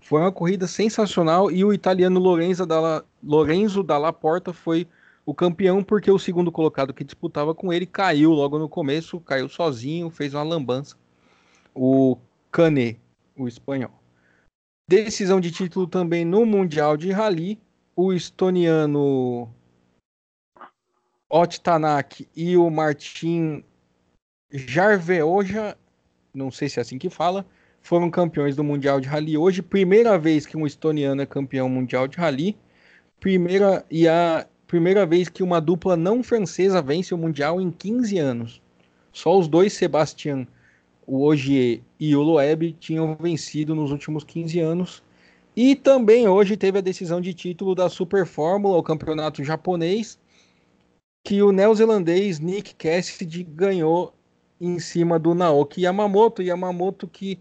[0.00, 4.86] Foi uma corrida sensacional e o italiano Lorenzo Dalla, Lorenzo Dalla Porta foi
[5.26, 9.48] o campeão porque o segundo colocado que disputava com ele caiu logo no começo, caiu
[9.48, 10.96] sozinho, fez uma lambança.
[11.74, 12.16] O
[12.50, 12.98] Canet,
[13.36, 13.92] o espanhol.
[14.88, 17.60] Decisão de título também no Mundial de Rally.
[17.94, 19.48] O estoniano
[21.28, 23.62] Ot Tanak e o Martin
[24.52, 25.76] Jarveoja,
[26.34, 27.46] não sei se é assim que fala,
[27.82, 29.62] foram campeões do Mundial de Rally hoje.
[29.62, 32.56] Primeira vez que um estoniano é campeão mundial de Rally.
[33.20, 38.18] Primeira, e a primeira vez que uma dupla não francesa vence o Mundial em 15
[38.18, 38.62] anos.
[39.12, 40.46] Só os dois, Sebastian,
[41.10, 45.02] o Ogier e o Loeb, tinham vencido nos últimos 15 anos.
[45.56, 50.16] E também hoje teve a decisão de título da Super Fórmula, o campeonato japonês
[51.24, 54.14] que o neozelandês Nick Cassidy ganhou
[54.60, 56.42] em cima do Naoki Yamamoto.
[56.42, 57.40] Yamamoto que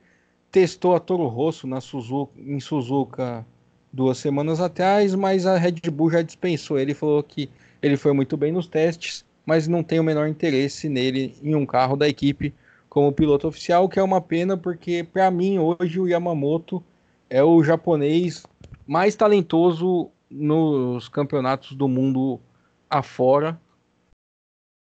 [0.51, 3.45] testou a Toro Rosso na Suzuka, em Suzuka
[3.93, 6.95] duas semanas atrás, mas a Red Bull já dispensou ele.
[6.95, 7.47] Falou que
[7.83, 11.67] ele foi muito bem nos testes, mas não tem o menor interesse nele em um
[11.67, 12.51] carro da equipe
[12.89, 16.83] como piloto oficial, que é uma pena porque para mim hoje o Yamamoto
[17.29, 18.45] é o japonês
[18.87, 22.39] mais talentoso nos campeonatos do mundo
[22.89, 23.59] afora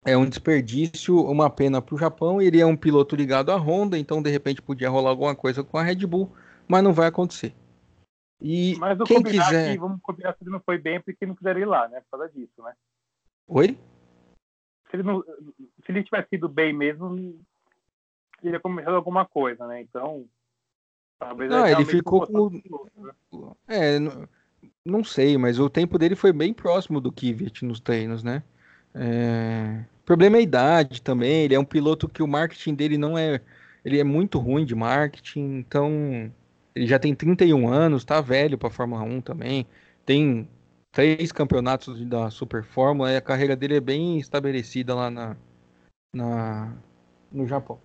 [0.05, 2.41] é um desperdício, uma pena para o Japão.
[2.41, 5.77] Ele é um piloto ligado à Honda, então de repente podia rolar alguma coisa com
[5.77, 6.31] a Red Bull,
[6.67, 7.53] mas não vai acontecer.
[8.41, 11.65] E mas quem quiser, vamos combinar que ele não foi bem porque não quiseram ir
[11.65, 11.99] lá, né?
[12.01, 12.73] Por causa disso, né?
[13.47, 13.77] Oi?
[14.89, 17.37] Se ele, não, se ele tivesse ido bem mesmo,
[18.43, 19.81] ele ia começar alguma coisa, né?
[19.81, 20.25] Então,
[21.19, 23.51] talvez não, ele ficou com né?
[23.67, 24.27] é, não,
[24.85, 28.43] não sei, mas o tempo dele foi bem próximo do Kvyat nos treinos, né?
[28.93, 29.83] É...
[30.01, 31.43] O problema é a idade também.
[31.43, 33.41] Ele é um piloto que o marketing dele não é.
[33.85, 36.31] Ele é muito ruim de marketing, então
[36.75, 39.67] ele já tem 31 anos, tá velho para Fórmula 1 também.
[40.05, 40.49] Tem
[40.91, 45.37] três campeonatos da Super Fórmula e a carreira dele é bem estabelecida lá na,
[46.13, 46.73] na
[47.31, 47.79] no Japão.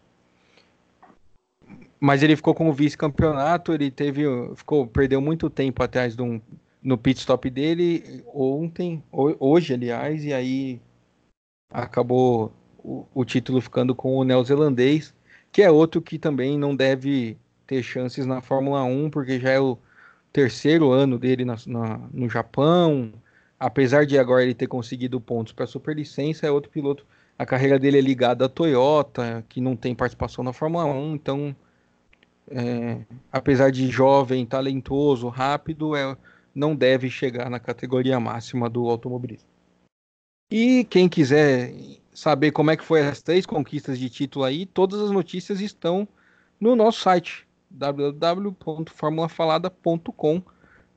[2.04, 4.24] Mas ele ficou com o vice-campeonato, ele teve,
[4.56, 6.38] ficou, perdeu muito tempo atrás de um,
[6.82, 10.82] no pit stop dele ontem, hoje, aliás, e aí
[11.70, 15.14] acabou o, o título ficando com o neozelandês,
[15.50, 19.60] que é outro que também não deve ter chances na Fórmula 1, porque já é
[19.60, 19.78] o
[20.30, 23.14] terceiro ano dele na, na, no Japão.
[23.58, 27.06] Apesar de agora ele ter conseguido pontos para superlicença, é outro piloto.
[27.38, 31.56] A carreira dele é ligada à Toyota, que não tem participação na Fórmula 1, então,
[32.50, 36.14] é, apesar de jovem, talentoso, rápido, é,
[36.54, 39.48] não deve chegar na categoria máxima do automobilismo.
[40.50, 41.74] E quem quiser
[42.12, 46.06] saber como é que foi as três conquistas de título aí, todas as notícias estão
[46.60, 50.42] no nosso site www.formulafalada.com.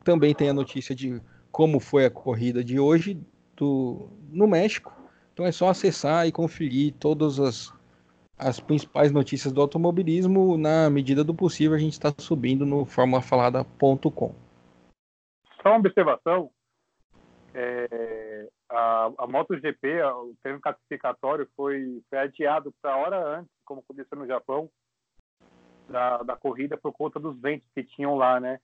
[0.03, 1.19] Também tem a notícia de
[1.51, 3.19] como foi a corrida de hoje
[3.55, 4.93] do, no México.
[5.33, 7.73] Então é só acessar e conferir todas as,
[8.37, 10.57] as principais notícias do automobilismo.
[10.57, 14.35] Na medida do possível, a gente está subindo no formulafalada.com.
[15.61, 16.51] Só uma observação.
[17.53, 24.17] É, a, a MotoGP, o treino classificatório, foi, foi adiado para hora antes, como aconteceu
[24.17, 24.69] no Japão,
[25.89, 28.59] da, da corrida por conta dos ventos que tinham lá, né?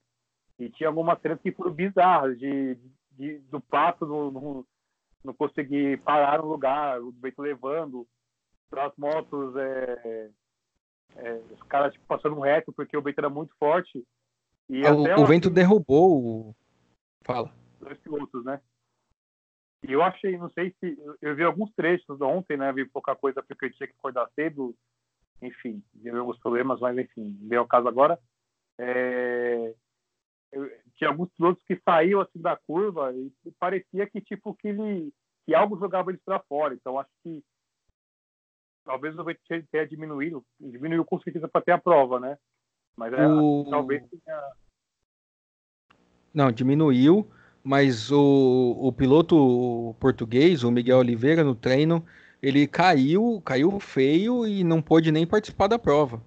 [0.58, 2.78] E tinha algumas cenas que foram bizarras, de,
[3.10, 4.64] de do pato no,
[5.24, 8.06] não conseguir parar no lugar, o vento levando,
[8.72, 10.30] as motos, é,
[11.16, 14.04] é, os caras tipo, passando reto porque o vento era muito forte.
[14.68, 16.56] E ah, o, o vento derrubou o.
[17.24, 17.52] Fala.
[17.80, 18.60] Dois pilotos, né?
[19.86, 20.98] E eu achei, não sei se.
[21.20, 22.72] Eu vi alguns trechos ontem, né?
[22.72, 24.74] Vi pouca coisa porque eu tinha que acordar cedo
[25.44, 28.18] enfim, teve alguns problemas, mas enfim, veio ao caso agora.
[28.78, 29.74] É,
[30.52, 35.12] eu, tinha alguns pilotos que saíam assim da curva e parecia que tipo que ele
[35.44, 36.74] que algo jogava eles para fora.
[36.74, 37.44] Então acho que
[38.84, 42.38] talvez o VT tenha diminuído, diminuiu com certeza para ter a prova, né?
[42.96, 43.66] Mas é, o...
[43.68, 44.52] talvez tenha...
[46.32, 47.28] Não, diminuiu,
[47.62, 52.04] mas o, o piloto português, o Miguel Oliveira, no treino,
[52.42, 56.22] ele caiu, caiu feio e não pôde nem participar da prova.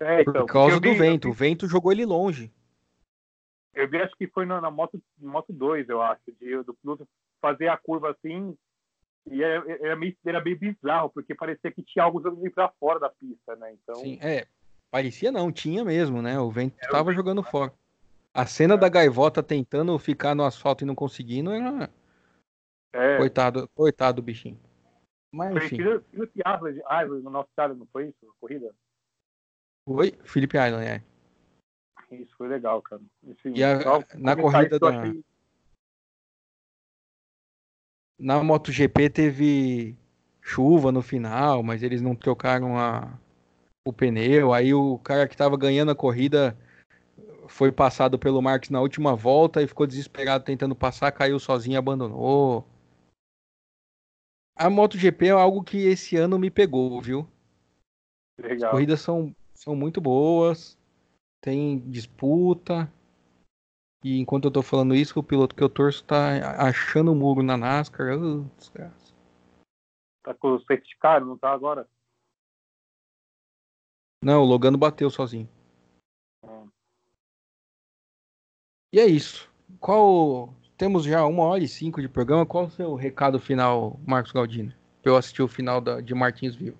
[0.00, 1.24] É, então, por causa vi, do vento.
[1.28, 1.30] Vi...
[1.30, 2.52] O vento jogou ele longe.
[3.74, 7.08] Eu vi, acho que foi na, na moto, moto 2, eu acho, de, do piloto
[7.40, 8.56] fazer a curva assim.
[9.28, 12.50] E era, é, é, era, meio, era bem bizarro, porque parecia que tinha algo jogando
[12.50, 13.72] para fora da pista, né?
[13.72, 13.96] Então...
[13.96, 14.46] Sim, é.
[14.90, 16.38] Parecia não, tinha mesmo, né?
[16.40, 17.72] O vento estava jogando fora.
[18.34, 18.76] A cena é.
[18.76, 21.90] da gaivota tentando ficar no asfalto e não conseguindo era.
[22.92, 23.18] É.
[23.18, 24.58] Coitado, coitado do bichinho.
[25.32, 25.76] Mas, foi enfim.
[25.76, 28.34] Felipe Island, Island no nosso estado, não foi isso?
[28.40, 28.74] Corrida?
[29.86, 30.12] Foi?
[30.24, 31.02] Felipe Island, é.
[32.10, 33.00] Isso foi legal, cara.
[33.22, 33.78] Enfim, e a,
[34.16, 34.88] na corrida da.
[34.88, 35.24] Achei...
[38.20, 39.96] Na MotoGP teve
[40.42, 43.18] chuva no final, mas eles não trocaram a...
[43.84, 44.52] o pneu.
[44.52, 46.56] Aí o cara que estava ganhando a corrida
[47.48, 51.76] foi passado pelo Marques na última volta e ficou desesperado tentando passar, caiu sozinho e
[51.76, 52.64] abandonou
[54.60, 57.26] a MotoGP é algo que esse ano me pegou, viu?
[58.38, 58.68] Legal.
[58.68, 60.76] As corridas são, são muito boas,
[61.40, 62.92] tem disputa.
[64.02, 67.42] E enquanto eu tô falando isso, o piloto que eu torço tá achando o muro
[67.42, 68.16] na NASCAR.
[68.56, 69.14] Desgraça.
[70.22, 71.88] Tá com o safety car, não tá agora?
[74.22, 75.48] Não, o Logano bateu sozinho.
[76.44, 76.68] Hum.
[78.92, 79.50] E é isso.
[79.78, 82.46] Qual temos já uma hora e cinco de programa.
[82.46, 84.72] Qual o seu recado final, Marcos Galdino?
[85.04, 86.78] Eu assisti o final da, de Martins Vivo.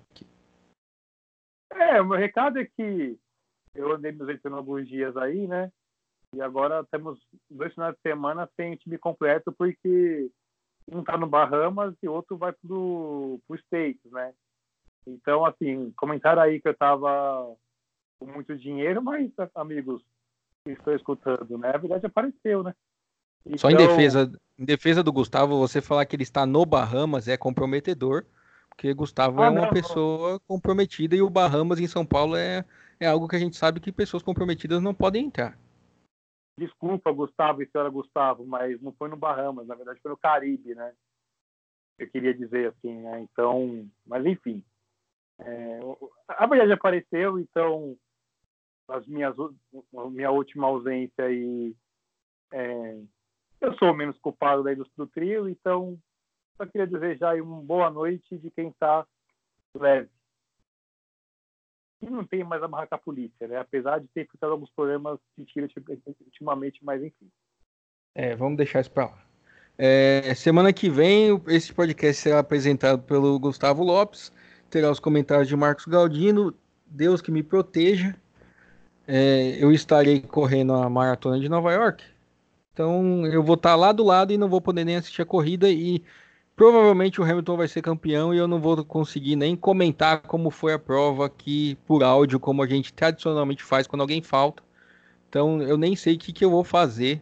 [1.71, 3.15] É, o meu recado é que
[3.75, 5.71] eu andei nos visitando alguns dias aí, né?
[6.33, 7.19] E agora temos
[7.49, 10.31] dois finais de semana sem time completo, porque
[10.89, 14.33] um tá no Bahamas e outro vai pro, pro States, né?
[15.05, 17.53] Então, assim, comentaram aí que eu tava
[18.19, 20.01] com muito dinheiro, mas, amigos
[20.63, 21.71] que estou escutando, né?
[21.73, 22.73] A verdade apareceu, né?
[23.45, 23.57] Então...
[23.57, 27.27] Só em então- defesa, em defesa do Gustavo, você falar que ele está no Bahamas
[27.27, 28.25] é comprometedor,
[28.69, 30.39] porque Gustavo ah, é uma não, pessoa não.
[30.47, 32.63] comprometida e o Bahamas em São Paulo é,
[32.99, 35.57] é algo que a gente sabe que pessoas comprometidas não podem entrar.
[36.61, 40.75] Desculpa, Gustavo e senhora Gustavo, mas não foi no Bahamas, na verdade foi no Caribe,
[40.75, 40.93] né?
[41.97, 43.19] Eu queria dizer assim, né?
[43.21, 44.63] Então, mas enfim.
[45.39, 45.79] É,
[46.27, 47.97] a viagem apareceu, então
[48.87, 49.35] as minhas,
[50.11, 51.75] minha última ausência aí
[52.53, 53.01] é,
[53.59, 55.97] eu sou o menos culpado daí do, do trio, então
[56.57, 59.07] só queria desejar uma boa noite de quem está
[59.73, 60.11] leve.
[62.01, 63.57] E não tem mais a polícia, né?
[63.57, 65.67] Apesar de ter enfrentado alguns problemas de tiro
[66.25, 67.29] ultimamente, mas enfim.
[68.15, 69.25] É, vamos deixar isso para lá.
[69.77, 74.31] É, semana que vem, esse podcast será apresentado pelo Gustavo Lopes,
[74.69, 76.53] terá os comentários de Marcos Galdino,
[76.85, 78.15] Deus que me proteja.
[79.07, 82.03] É, eu estarei correndo a maratona de Nova York,
[82.73, 85.69] então eu vou estar lá do lado e não vou poder nem assistir a corrida
[85.69, 86.03] e
[86.61, 90.73] provavelmente o Hamilton vai ser campeão e eu não vou conseguir nem comentar como foi
[90.73, 94.61] a prova aqui por áudio, como a gente tradicionalmente faz quando alguém falta.
[95.27, 97.19] Então eu nem sei o que, que eu vou fazer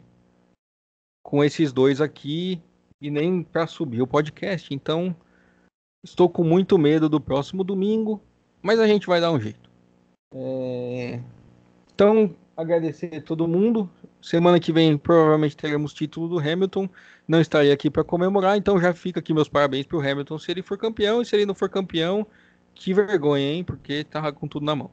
[1.23, 2.61] com esses dois aqui
[2.99, 4.73] e nem para subir o podcast.
[4.73, 5.15] Então
[6.03, 8.21] estou com muito medo do próximo domingo,
[8.61, 9.71] mas a gente vai dar um jeito.
[10.35, 11.21] É...
[11.95, 13.89] Então agradecer a todo mundo.
[14.21, 16.89] Semana que vem provavelmente teremos título do Hamilton.
[17.27, 20.51] Não estarei aqui para comemorar, então já fica aqui meus parabéns para o Hamilton se
[20.51, 21.21] ele for campeão.
[21.21, 22.27] E se ele não for campeão,
[22.73, 23.63] que vergonha, hein?
[23.63, 24.91] Porque tava com tudo na mão.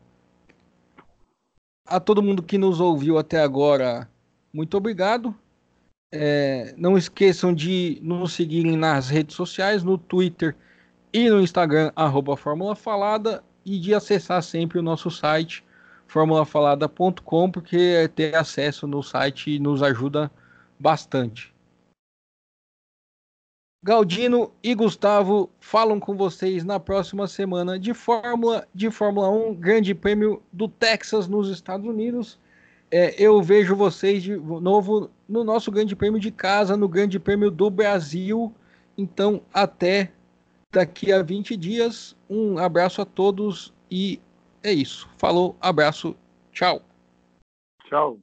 [1.84, 4.08] A todo mundo que nos ouviu até agora,
[4.52, 5.34] muito obrigado.
[6.12, 10.56] É, não esqueçam de nos seguirem nas redes sociais, no Twitter
[11.12, 15.64] e no Instagram, arroba Fórmula Falada, e de acessar sempre o nosso site
[16.06, 20.30] formulafalada.com, porque ter acesso no site nos ajuda
[20.78, 21.54] bastante.
[23.82, 29.94] Galdino e Gustavo falam com vocês na próxima semana de Fórmula de Fórmula 1, Grande
[29.94, 32.38] Prêmio do Texas nos Estados Unidos.
[32.90, 37.50] É, eu vejo vocês de novo no nosso Grande Prêmio de casa, no Grande Prêmio
[37.50, 38.52] do Brasil.
[38.98, 40.10] Então, até
[40.72, 42.16] daqui a 20 dias.
[42.28, 44.20] Um abraço a todos e
[44.68, 45.08] é isso.
[45.16, 46.16] Falou, abraço,
[46.52, 46.82] tchau.
[47.88, 48.18] Tchau.